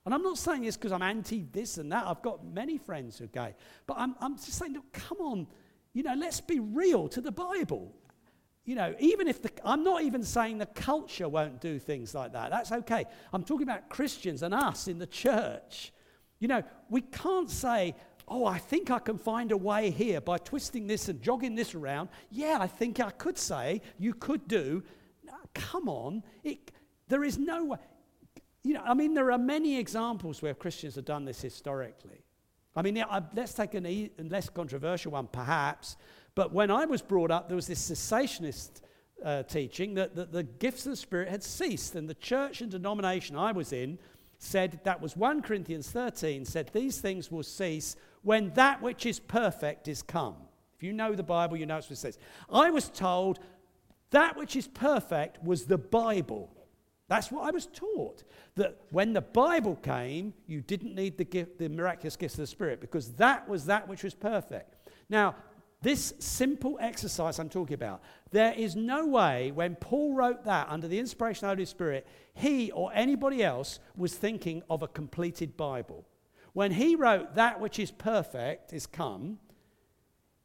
[0.06, 2.06] And I'm not saying this because I'm anti this and that.
[2.06, 3.56] I've got many friends who are gay.
[3.86, 5.48] But I'm, I'm just saying, look, come on,
[5.94, 7.96] you know, let's be real to the Bible.
[8.70, 12.34] You know, even if the, I'm not even saying the culture won't do things like
[12.34, 12.52] that.
[12.52, 13.06] That's okay.
[13.34, 15.92] I'm talking about Christians and us in the church.
[16.38, 17.96] You know, we can't say,
[18.28, 21.74] oh, I think I can find a way here by twisting this and jogging this
[21.74, 22.10] around.
[22.30, 24.84] Yeah, I think I could say, you could do
[25.56, 26.22] come on.
[26.44, 26.72] It,
[27.08, 27.80] there is no way.
[28.64, 32.24] You know, I mean, there are many examples where Christians have done this historically.
[32.76, 33.04] I mean,
[33.34, 35.98] let's take a e- less controversial one, perhaps.
[36.36, 38.82] But when I was brought up, there was this cessationist
[39.24, 41.96] uh, teaching that, that the gifts of the Spirit had ceased.
[41.96, 44.00] And the church and denomination I was in
[44.38, 49.20] said that was 1 Corinthians 13 said these things will cease when that which is
[49.20, 50.36] perfect is come.
[50.78, 52.18] If you know the Bible, you know what it says.
[52.50, 53.40] I was told
[54.12, 56.50] that which is perfect was the Bible.
[57.10, 58.24] That's what I was taught.
[58.56, 62.48] That when the Bible came, you didn't need the, gift, the miraculous gifts of the
[62.48, 64.76] Spirit because that was that which was perfect.
[65.10, 65.36] Now,
[65.82, 70.88] this simple exercise I'm talking about, there is no way when Paul wrote that under
[70.88, 75.56] the inspiration of the Holy Spirit, he or anybody else was thinking of a completed
[75.56, 76.06] Bible.
[76.54, 79.40] When he wrote that which is perfect is come,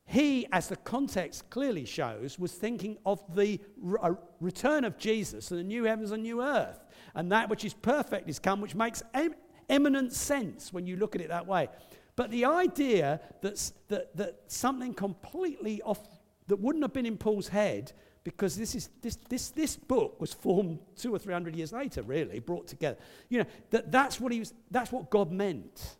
[0.06, 3.98] he, as the context clearly shows, was thinking of the re-
[4.40, 6.78] return of Jesus and the new heavens and new earth.
[7.14, 9.34] And that which is perfect is come, which makes em-
[9.68, 11.68] eminent sense when you look at it that way.
[12.16, 16.00] But the idea that, that, that something completely off,
[16.46, 20.32] that wouldn't have been in Paul's head, because this, is, this, this, this book was
[20.32, 22.98] formed two or three hundred years later, really, brought together.
[23.28, 25.96] You know, that that's what, he was, that's what God meant.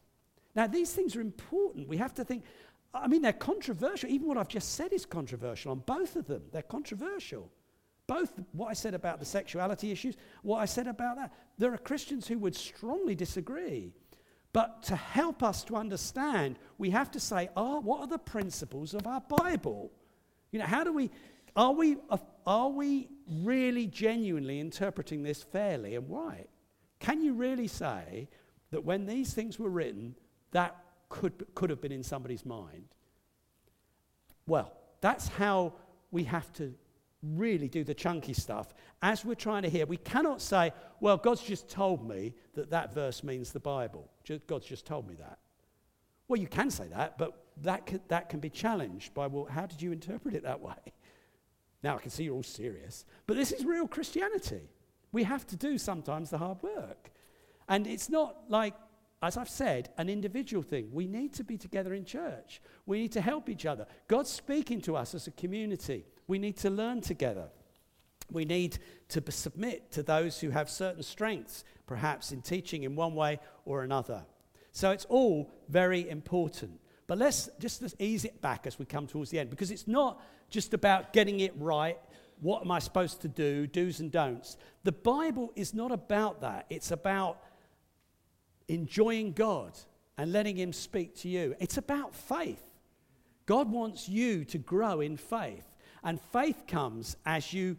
[0.55, 1.89] Now, these things are important.
[1.89, 2.45] We have to think
[2.95, 4.09] I mean, they're controversial.
[4.09, 6.43] Even what I've just said is controversial on both of them.
[6.53, 7.51] They're controversial.
[8.07, 11.33] Both what I said about the sexuality issues, what I said about that.
[11.59, 13.93] There are Christians who would strongly disagree.
[14.55, 18.95] But to help us to understand, we have to say, oh, what are the principles
[18.95, 19.93] of our Bible?
[20.51, 21.11] You know, how do we,
[21.55, 21.99] are we,
[22.47, 23.09] are we
[23.43, 26.49] really genuinely interpreting this fairly and right?
[27.01, 28.29] Can you really say
[28.71, 30.15] that when these things were written,
[30.53, 32.87] that could, could have been in somebody's mind.
[34.47, 35.75] Well, that's how
[36.11, 36.75] we have to
[37.23, 38.75] really do the chunky stuff.
[39.01, 42.93] As we're trying to hear, we cannot say, well, God's just told me that that
[42.93, 44.11] verse means the Bible.
[44.47, 45.39] God's just told me that.
[46.29, 49.67] Well, you can say that, but that can, that can be challenged by, well, how
[49.67, 50.75] did you interpret it that way?
[51.83, 54.71] Now, I can see you're all serious, but this is real Christianity.
[55.13, 57.11] We have to do sometimes the hard work.
[57.69, 58.75] And it's not like
[59.25, 60.91] as I've said, an individual thing.
[60.93, 62.61] We need to be together in church.
[62.85, 63.87] We need to help each other.
[64.07, 66.05] God's speaking to us as a community.
[66.27, 67.49] We need to learn together.
[68.31, 73.15] We need to submit to those who have certain strengths, perhaps in teaching in one
[73.15, 74.25] way or another.
[74.73, 76.81] So it's all very important.
[77.07, 80.23] But let's just ease it back as we come towards the end because it's not
[80.49, 81.99] just about getting it right.
[82.41, 83.67] What am I supposed to do?
[83.67, 84.57] Do's and don'ts.
[84.83, 86.67] The Bible is not about that.
[86.71, 87.39] It's about
[88.69, 89.79] enjoying God
[90.17, 91.55] and letting Him speak to you.
[91.61, 92.63] It's about faith.
[93.47, 95.67] God wants you to grow in faith.
[96.03, 97.77] And faith comes as you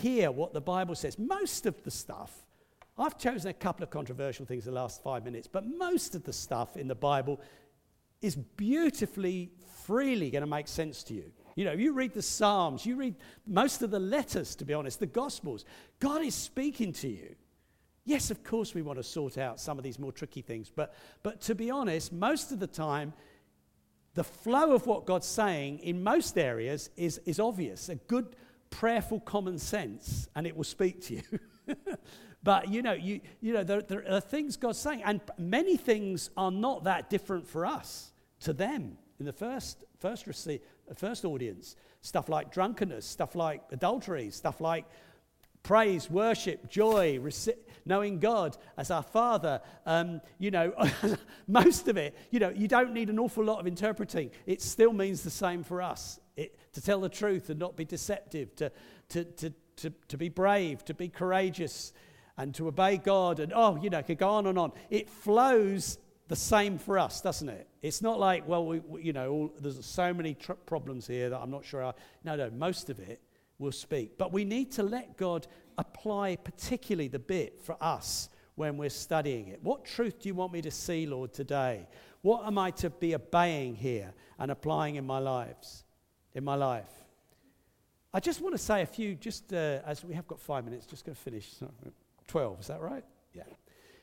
[0.00, 1.18] hear what the Bible says.
[1.18, 2.32] Most of the stuff,
[2.98, 6.24] I've chosen a couple of controversial things in the last five minutes, but most of
[6.24, 7.40] the stuff in the Bible
[8.20, 9.50] is beautifully,
[9.84, 11.32] freely going to make sense to you.
[11.56, 13.14] You know, you read the Psalms, you read
[13.46, 15.64] most of the letters, to be honest, the Gospels.
[16.00, 17.34] God is speaking to you.
[18.04, 20.94] Yes, of course, we want to sort out some of these more tricky things, but,
[21.22, 23.12] but to be honest, most of the time,
[24.14, 27.88] the flow of what God's saying in most areas is, is obvious.
[27.88, 28.36] A good,
[28.72, 31.76] prayerful common sense, and it will speak to you.
[32.42, 36.30] but you know, you, you know there, there are things God's saying, and many things
[36.36, 40.60] are not that different for us to them in the first, first, receive,
[40.96, 41.76] first audience.
[42.00, 44.84] Stuff like drunkenness, stuff like adultery, stuff like
[45.62, 47.20] praise, worship, joy,
[47.84, 49.60] knowing God as our Father.
[49.86, 50.72] Um, you know,
[51.46, 54.32] most of it, you know, you don't need an awful lot of interpreting.
[54.46, 56.18] It still means the same for us.
[56.36, 58.72] It, to tell the truth and not be deceptive, to,
[59.10, 61.92] to, to, to, to be brave, to be courageous,
[62.36, 63.40] and to obey God.
[63.40, 64.72] And oh, you know, it could go on and on.
[64.90, 67.68] It flows the same for us, doesn't it?
[67.82, 71.28] It's not like, well, we, we, you know, all, there's so many tr- problems here
[71.28, 71.84] that I'm not sure.
[71.84, 71.92] I,
[72.24, 73.20] no, no, most of it
[73.58, 74.16] will speak.
[74.16, 79.48] But we need to let God apply particularly the bit for us when we're studying
[79.48, 79.62] it.
[79.62, 81.86] What truth do you want me to see, Lord, today?
[82.22, 85.84] What am I to be obeying here and applying in my lives?
[86.34, 86.90] In my life.
[88.14, 90.86] I just want to say a few, just uh, as we have got five minutes,
[90.86, 91.50] just going to finish.
[92.26, 93.04] 12, is that right?
[93.32, 93.42] Yeah.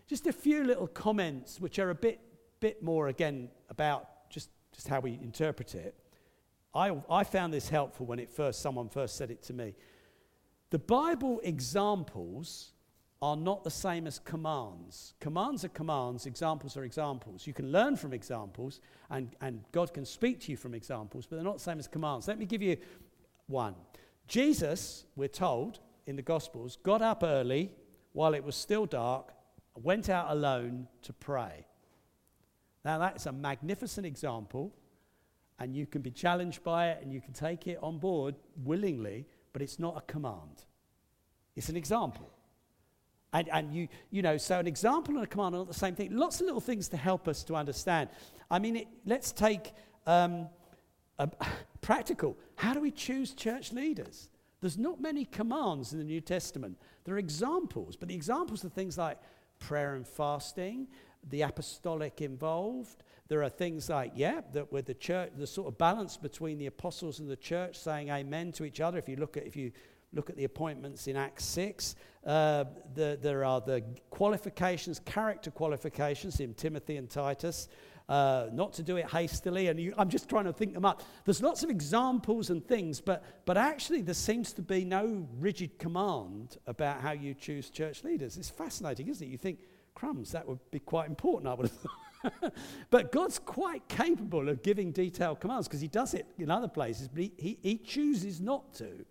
[0.07, 2.19] Just a few little comments which are a bit,
[2.59, 5.95] bit more, again, about just, just how we interpret it.
[6.73, 9.75] I, I found this helpful when it first, someone first said it to me.
[10.71, 12.71] The Bible examples
[13.21, 15.13] are not the same as commands.
[15.19, 17.45] Commands are commands, examples are examples.
[17.45, 21.35] You can learn from examples, and, and God can speak to you from examples, but
[21.35, 22.27] they're not the same as commands.
[22.27, 22.77] Let me give you
[23.47, 23.75] one.
[24.27, 27.71] Jesus, we're told in the Gospels, got up early
[28.13, 29.33] while it was still dark,
[29.75, 31.65] went out alone to pray.
[32.85, 34.73] Now, that's a magnificent example
[35.59, 39.25] and you can be challenged by it and you can take it on board willingly,
[39.51, 40.63] but it's not a command.
[41.55, 42.29] It's an example.
[43.31, 45.95] And, and you, you know, so an example and a command are not the same
[45.95, 46.15] thing.
[46.15, 48.09] Lots of little things to help us to understand.
[48.49, 49.73] I mean, it, let's take
[50.07, 50.47] um,
[51.19, 51.29] a,
[51.81, 52.37] practical.
[52.55, 54.29] How do we choose church leaders?
[54.61, 56.77] There's not many commands in the New Testament.
[57.05, 59.17] There are examples, but the examples are things like
[59.59, 60.87] prayer and fasting,
[61.29, 65.77] the apostolic involved, there are things like, yeah, that with the church, the sort of
[65.77, 68.97] balance between the apostles and the church saying amen to each other.
[68.97, 69.71] If you look at, if you
[70.13, 71.95] look at the appointments in Acts 6,
[72.25, 77.67] uh, the, there are the qualifications, character qualifications in Timothy and Titus.
[78.07, 81.03] Uh, not to do it hastily, and you, I'm just trying to think them up.
[81.25, 85.77] There's lots of examples and things, but, but actually, there seems to be no rigid
[85.77, 88.35] command about how you choose church leaders.
[88.35, 89.29] It's fascinating, isn't it?
[89.29, 89.59] You think,
[89.93, 92.53] crumbs, that would be quite important, I would have thought.
[92.89, 97.07] but God's quite capable of giving detailed commands because He does it in other places,
[97.07, 99.05] but he, he, he chooses not to,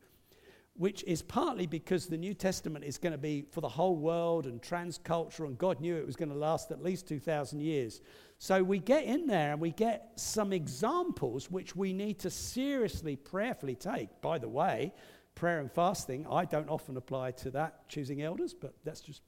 [0.79, 4.47] which is partly because the New Testament is going to be for the whole world
[4.47, 8.01] and transcultural, and God knew it was going to last at least 2,000 years.
[8.39, 13.17] So we get in there and we get some examples which we need to seriously,
[13.17, 14.21] prayerfully take.
[14.21, 14.95] By the way,
[15.35, 19.23] prayer and fasting, I don't often apply to that, choosing elders, but that's just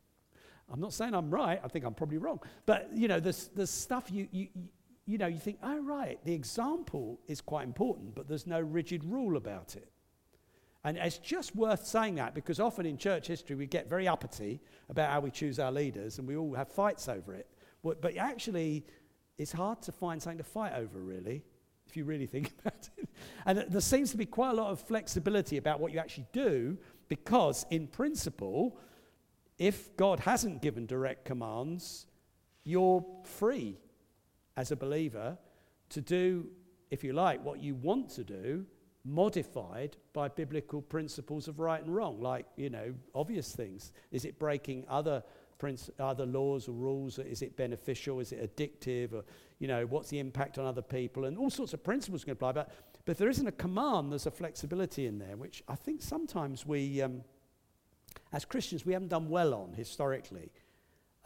[0.72, 1.60] I'm not saying I'm right.
[1.64, 2.38] I think I'm probably wrong.
[2.64, 4.46] But, you know, there's, there's stuff you, you,
[5.04, 9.04] you know, you think, oh, right, the example is quite important, but there's no rigid
[9.04, 9.90] rule about it.
[10.84, 14.60] And it's just worth saying that because often in church history we get very uppity
[14.88, 17.46] about how we choose our leaders and we all have fights over it.
[17.82, 18.84] But actually,
[19.38, 21.42] it's hard to find something to fight over, really,
[21.86, 23.08] if you really think about it.
[23.46, 26.78] And there seems to be quite a lot of flexibility about what you actually do
[27.08, 28.78] because, in principle,
[29.58, 32.06] if God hasn't given direct commands,
[32.64, 33.78] you're free
[34.56, 35.38] as a believer
[35.90, 36.46] to do,
[36.90, 38.64] if you like, what you want to do,
[39.04, 43.92] modified by biblical principles of right and wrong, like, you know, obvious things.
[44.10, 45.22] Is it breaking other,
[45.58, 47.18] princ- other laws or rules?
[47.18, 48.20] Is it beneficial?
[48.20, 49.12] Is it addictive?
[49.12, 49.24] Or,
[49.58, 51.24] you know, what's the impact on other people?
[51.24, 52.52] And all sorts of principles can apply.
[52.52, 52.72] But,
[53.04, 56.66] but if there isn't a command, there's a flexibility in there, which I think sometimes
[56.66, 57.02] we.
[57.02, 57.22] Um,
[58.32, 60.50] as Christians, we haven't done well on historically.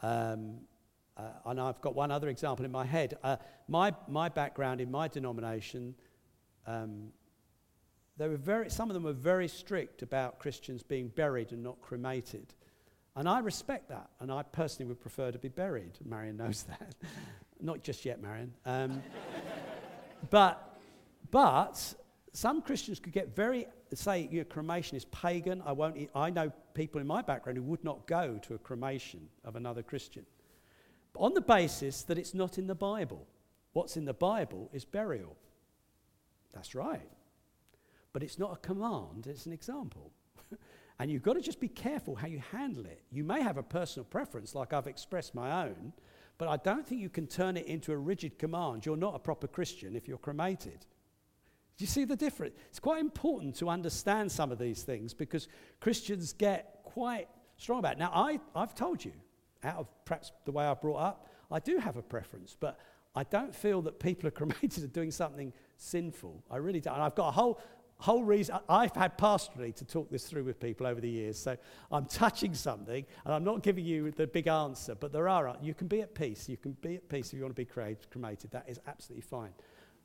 [0.01, 0.57] Um,
[1.17, 3.17] uh, and I've got one other example in my head.
[3.23, 5.95] Uh, my, my background in my denomination,
[6.67, 7.11] um,
[8.17, 11.81] they were very, some of them were very strict about Christians being buried and not
[11.81, 12.53] cremated.
[13.15, 15.97] And I respect that, and I personally would prefer to be buried.
[16.03, 16.95] Marion knows that.
[17.61, 18.53] not just yet, Marion.
[18.65, 19.01] Um,
[20.29, 20.77] but,
[21.31, 21.93] but
[22.33, 25.61] some Christians could get very, say, your cremation is pagan.
[25.65, 29.27] I, won't, I know people in my background who would not go to a cremation
[29.43, 30.25] of another Christian
[31.17, 33.27] on the basis that it's not in the Bible.
[33.73, 35.35] What's in the Bible is burial.
[36.53, 37.09] That's right.
[38.15, 40.09] But it's not a command, it's an example.
[40.99, 43.01] and you've got to just be careful how you handle it.
[43.11, 45.91] You may have a personal preference, like I've expressed my own,
[46.37, 48.85] but I don't think you can turn it into a rigid command.
[48.85, 50.85] You're not a proper Christian if you're cremated.
[51.75, 52.55] Do you see the difference?
[52.69, 55.49] It's quite important to understand some of these things because
[55.81, 57.99] Christians get quite strong about it.
[57.99, 59.11] Now, I, I've told you,
[59.61, 62.79] out of perhaps the way I've brought up, I do have a preference, but
[63.13, 66.45] I don't feel that people are cremated are doing something sinful.
[66.49, 66.93] I really don't.
[66.93, 67.59] And I've got a whole,
[67.97, 68.57] whole reason.
[68.67, 71.39] I've had pastorally to talk this through with people over the years.
[71.39, 71.57] So
[71.91, 75.55] I'm touching something, and I'm not giving you the big answer, but there are.
[75.61, 76.49] You can be at peace.
[76.49, 78.51] You can be at peace if you want to be cremated.
[78.51, 79.51] That is absolutely fine.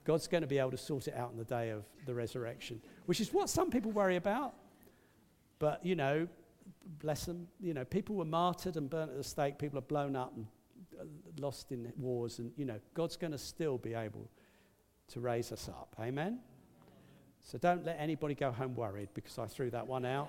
[0.04, 2.80] God's going to be able to sort it out on the day of the resurrection,
[3.06, 4.54] which is what some people worry about.
[5.58, 6.26] But, you know,
[7.00, 7.46] bless them.
[7.60, 9.58] You know, people were martyred and burnt at the stake.
[9.58, 10.46] People are blown up and
[10.98, 11.04] uh,
[11.38, 12.38] lost in wars.
[12.38, 14.30] And, you know, God's going to still be able
[15.08, 15.94] to raise us up.
[16.00, 16.38] Amen?
[17.42, 20.28] So don't let anybody go home worried because I threw that one out.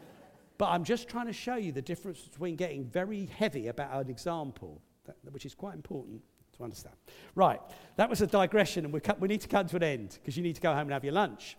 [0.58, 4.10] but I'm just trying to show you the difference between getting very heavy about an
[4.10, 6.22] example, that, which is quite important
[6.56, 6.96] to understand.
[7.34, 7.60] Right,
[7.96, 10.42] that was a digression, and we, we need to come to an end because you
[10.42, 11.56] need to go home and have your lunch.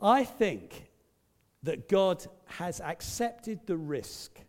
[0.00, 0.90] I think
[1.62, 4.40] that God has accepted the risk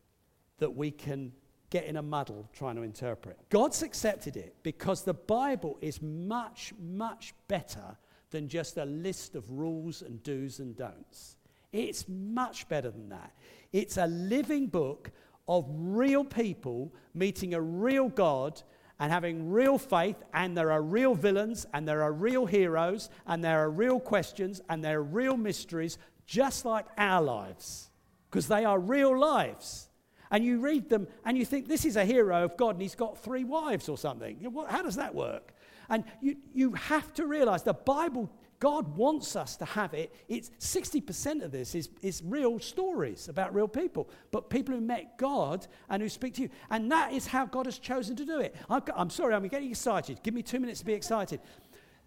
[0.57, 1.32] that we can
[1.70, 3.38] get in a muddle trying to interpret.
[3.49, 7.97] God's accepted it because the Bible is much, much better
[8.34, 11.38] than just a list of rules and do's and don'ts.
[11.71, 13.31] It's much better than that.
[13.71, 15.11] It's a living book
[15.47, 18.61] of real people meeting a real God
[18.99, 23.43] and having real faith, and there are real villains, and there are real heroes, and
[23.43, 27.89] there are real questions, and there are real mysteries just like our lives,
[28.29, 29.89] because they are real lives.
[30.31, 32.95] And you read them and you think, this is a hero of God and he's
[32.95, 34.39] got three wives or something.
[34.67, 35.53] How does that work?
[35.89, 40.15] And you, you have to realize the Bible, God wants us to have it.
[40.29, 45.17] It's 60% of this is, is real stories about real people, but people who met
[45.17, 46.49] God and who speak to you.
[46.69, 48.55] And that is how God has chosen to do it.
[48.69, 50.23] I'm, I'm sorry, I'm getting excited.
[50.23, 51.41] Give me two minutes to be excited.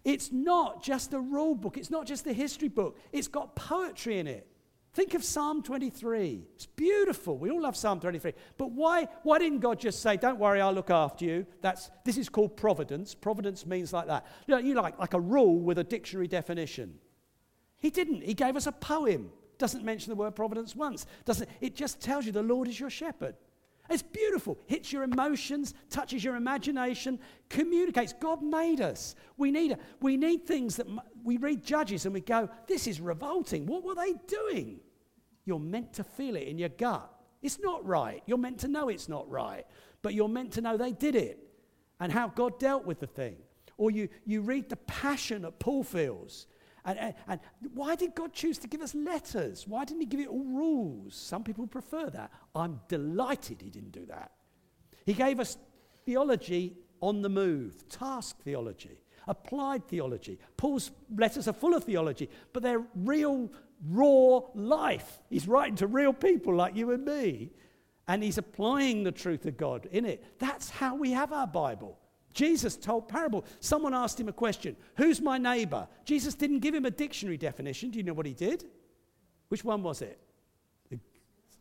[0.03, 4.19] It's not just a rule book, it's not just a history book, it's got poetry
[4.19, 4.47] in it.
[4.97, 6.43] Think of Psalm 23.
[6.55, 7.37] It's beautiful.
[7.37, 8.33] We all love Psalm 23.
[8.57, 11.45] But why, why didn't God just say, Don't worry, I'll look after you?
[11.61, 13.13] That's, this is called providence.
[13.13, 14.25] Providence means like that.
[14.47, 16.95] You know, you like, like a rule with a dictionary definition.
[17.79, 18.23] He didn't.
[18.23, 19.29] He gave us a poem.
[19.59, 21.05] Doesn't mention the word providence once.
[21.25, 23.35] Doesn't, it just tells you the Lord is your shepherd.
[23.91, 24.57] It's beautiful.
[24.65, 27.19] Hits your emotions, touches your imagination,
[27.49, 28.13] communicates.
[28.19, 29.13] God made us.
[29.37, 30.87] We need, we need things that
[31.23, 33.67] we read Judges and we go, this is revolting.
[33.67, 34.79] What were they doing?
[35.47, 37.11] You're meant to feel it in your gut.
[37.41, 38.21] It's not right.
[38.25, 39.65] You're meant to know it's not right.
[40.01, 41.39] But you're meant to know they did it
[41.99, 43.37] and how God dealt with the thing.
[43.77, 46.47] Or you, you read the passion that Paul feels
[46.87, 47.39] and, and, and,
[47.73, 49.67] why did God choose to give us letters?
[49.67, 51.15] Why didn't He give it all rules?
[51.15, 52.31] Some people prefer that.
[52.55, 54.31] I'm delighted He didn't do that.
[55.05, 55.57] He gave us
[56.05, 60.39] theology on the move, task theology, applied theology.
[60.55, 63.51] Paul's letters are full of theology, but they're real,
[63.89, 65.19] raw life.
[65.29, 67.51] He's writing to real people like you and me,
[68.07, 70.23] and he's applying the truth of God in it.
[70.39, 71.97] That's how we have our Bible.
[72.33, 73.45] Jesus told parable.
[73.59, 75.87] Someone asked him a question Who's my neighbor?
[76.05, 77.89] Jesus didn't give him a dictionary definition.
[77.89, 78.63] Do you know what he did?
[79.49, 80.19] Which one was it?
[80.89, 80.99] The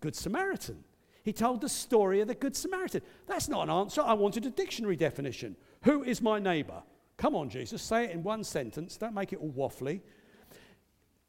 [0.01, 0.85] Good Samaritan.
[1.23, 3.03] He told the story of the Good Samaritan.
[3.27, 4.03] That's not an answer.
[4.03, 5.57] I wanted a dictionary definition.
[5.83, 6.83] Who is my neighbor?
[7.17, 8.97] Come on, Jesus, say it in one sentence.
[8.97, 10.01] Don't make it all waffly.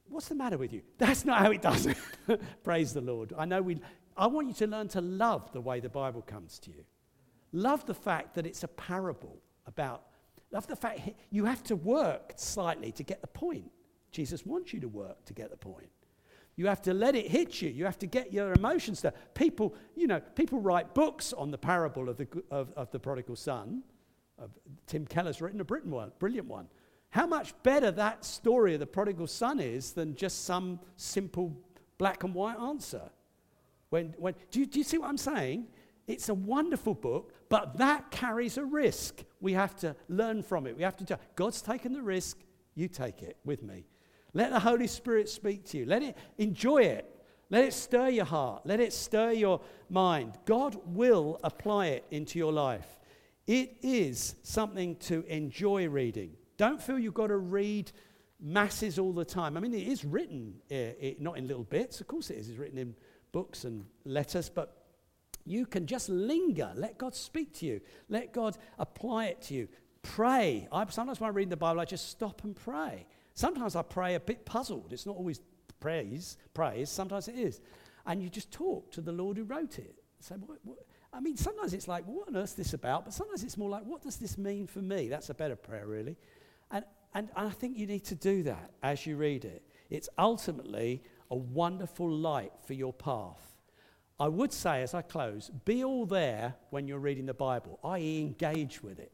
[0.10, 0.82] What's the matter with you?
[0.98, 1.98] That's not how it does it.
[2.64, 3.34] Praise the Lord.
[3.38, 3.80] I know we
[4.18, 6.84] I want you to learn to love the way the Bible comes to you.
[7.52, 10.04] Love the fact that it's a parable about,
[10.52, 13.72] love the fact you have to work slightly to get the point.
[14.12, 15.90] Jesus wants you to work to get the point.
[16.56, 17.70] You have to let it hit you.
[17.70, 19.14] You have to get your emotions there.
[19.36, 23.36] People, you know, people write books on the parable of the, of, of the prodigal
[23.36, 23.84] son.
[24.86, 26.68] Tim Keller's written a one, brilliant one.
[27.10, 31.58] How much better that story of the prodigal son is than just some simple
[31.98, 33.10] black and white answer.
[33.90, 35.68] When, when, do, you, do you see what I'm saying?
[36.08, 39.24] It's a wonderful book, but that carries a risk.
[39.42, 40.78] We have to learn from it.
[40.78, 41.20] We have to.
[41.36, 42.38] God's taken the risk,
[42.76, 43.86] you take it with me.
[44.34, 45.86] Let the Holy Spirit speak to you.
[45.86, 47.14] Let it enjoy it.
[47.50, 48.66] Let it stir your heart.
[48.66, 50.38] Let it stir your mind.
[50.46, 52.97] God will apply it into your life.
[53.48, 56.32] It is something to enjoy reading.
[56.58, 57.92] Don't feel you've got to read
[58.40, 59.56] masses all the time.
[59.56, 62.02] I mean, it is written, uh, it, not in little bits.
[62.02, 62.50] Of course, it is.
[62.50, 62.94] It's written in
[63.32, 64.84] books and letters, but
[65.46, 66.72] you can just linger.
[66.76, 67.82] Let God speak to you.
[68.10, 69.68] Let God apply it to you.
[70.02, 70.68] Pray.
[70.72, 73.08] I, sometimes when I read the Bible, I just stop and pray.
[73.34, 74.92] Sometimes I pray a bit puzzled.
[74.92, 75.40] It's not always
[75.80, 76.90] praise, praise.
[76.90, 77.62] Sometimes it is.
[78.06, 79.96] And you just talk to the Lord who wrote it.
[80.20, 80.80] Say, what, what?
[81.14, 83.06] I mean, sometimes it's like, what on earth is this about?
[83.06, 85.08] But sometimes it's more like, what does this mean for me?
[85.08, 86.18] That's a better prayer, really.
[86.72, 89.64] And, and, I think you need to do that as you read it.
[89.90, 91.02] It's ultimately
[91.32, 93.42] a wonderful light for your path.
[94.20, 98.22] I would say, as I close, be all there when you're reading the Bible, i.e.,
[98.22, 99.12] engage with it.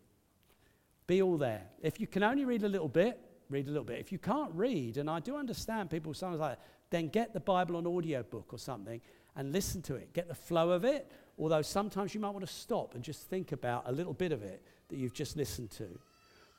[1.05, 1.63] Be all there.
[1.81, 3.19] If you can only read a little bit,
[3.49, 3.99] read a little bit.
[3.99, 6.57] If you can't read, and I do understand people sometimes like
[6.93, 9.01] then get the Bible on audio book or something
[9.35, 10.13] and listen to it.
[10.13, 13.51] Get the flow of it, although sometimes you might want to stop and just think
[13.51, 15.87] about a little bit of it that you've just listened to.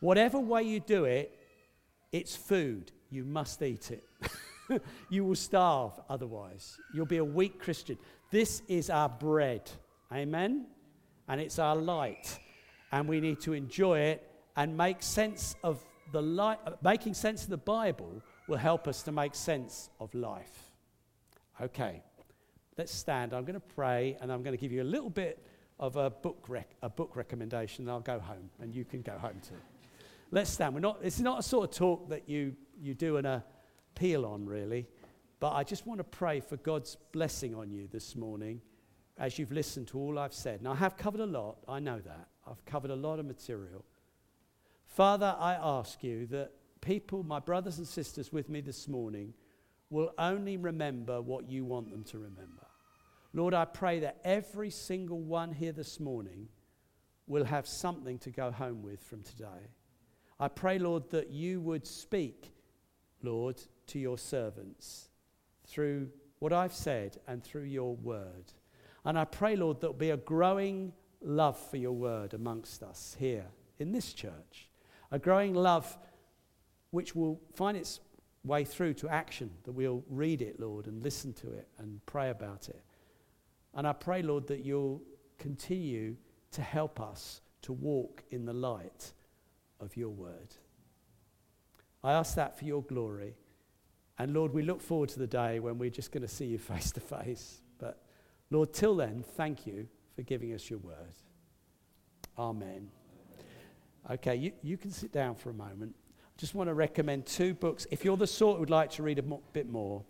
[0.00, 1.38] Whatever way you do it,
[2.12, 2.92] it's food.
[3.10, 4.04] You must eat it.
[5.08, 6.76] you will starve otherwise.
[6.92, 7.98] You'll be a weak Christian.
[8.30, 9.70] This is our bread.
[10.12, 10.66] Amen?
[11.28, 12.38] And it's our light.
[12.92, 16.58] And we need to enjoy it and make sense of the light.
[16.66, 20.70] Uh, making sense of the Bible will help us to make sense of life.
[21.60, 22.02] Okay,
[22.76, 23.32] let's stand.
[23.32, 25.44] I'm going to pray and I'm going to give you a little bit
[25.78, 29.18] of a book, rec- a book recommendation and I'll go home and you can go
[29.18, 29.54] home too.
[30.30, 30.74] Let's stand.
[30.74, 34.30] We're not, it's not a sort of talk that you, you do an appeal uh,
[34.30, 34.86] on, really.
[35.40, 38.60] But I just want to pray for God's blessing on you this morning
[39.18, 40.62] as you've listened to all I've said.
[40.62, 41.58] Now, I have covered a lot.
[41.68, 42.28] I know that.
[42.46, 43.84] I've covered a lot of material.
[44.86, 49.34] Father, I ask you that people, my brothers and sisters with me this morning,
[49.90, 52.63] will only remember what you want them to remember.
[53.34, 56.48] Lord, I pray that every single one here this morning
[57.26, 59.72] will have something to go home with from today.
[60.38, 62.52] I pray, Lord, that you would speak,
[63.22, 65.08] Lord, to your servants
[65.66, 68.52] through what I've said and through your word.
[69.04, 73.46] And I pray, Lord, there'll be a growing love for your word amongst us here
[73.80, 74.68] in this church.
[75.10, 75.98] A growing love
[76.90, 77.98] which will find its
[78.44, 82.30] way through to action, that we'll read it, Lord, and listen to it and pray
[82.30, 82.84] about it.
[83.74, 85.02] And I pray, Lord, that you'll
[85.38, 86.16] continue
[86.52, 89.12] to help us to walk in the light
[89.80, 90.54] of your word.
[92.02, 93.34] I ask that for your glory.
[94.18, 96.58] And Lord, we look forward to the day when we're just going to see you
[96.72, 97.60] face to face.
[97.78, 98.02] But
[98.50, 101.14] Lord, till then, thank you for giving us your word.
[102.38, 102.90] Amen.
[104.10, 105.94] Okay, you, you can sit down for a moment.
[106.20, 107.86] I just want to recommend two books.
[107.90, 110.04] If you're the sort who would like to read a mo- bit more,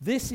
[0.00, 0.24] this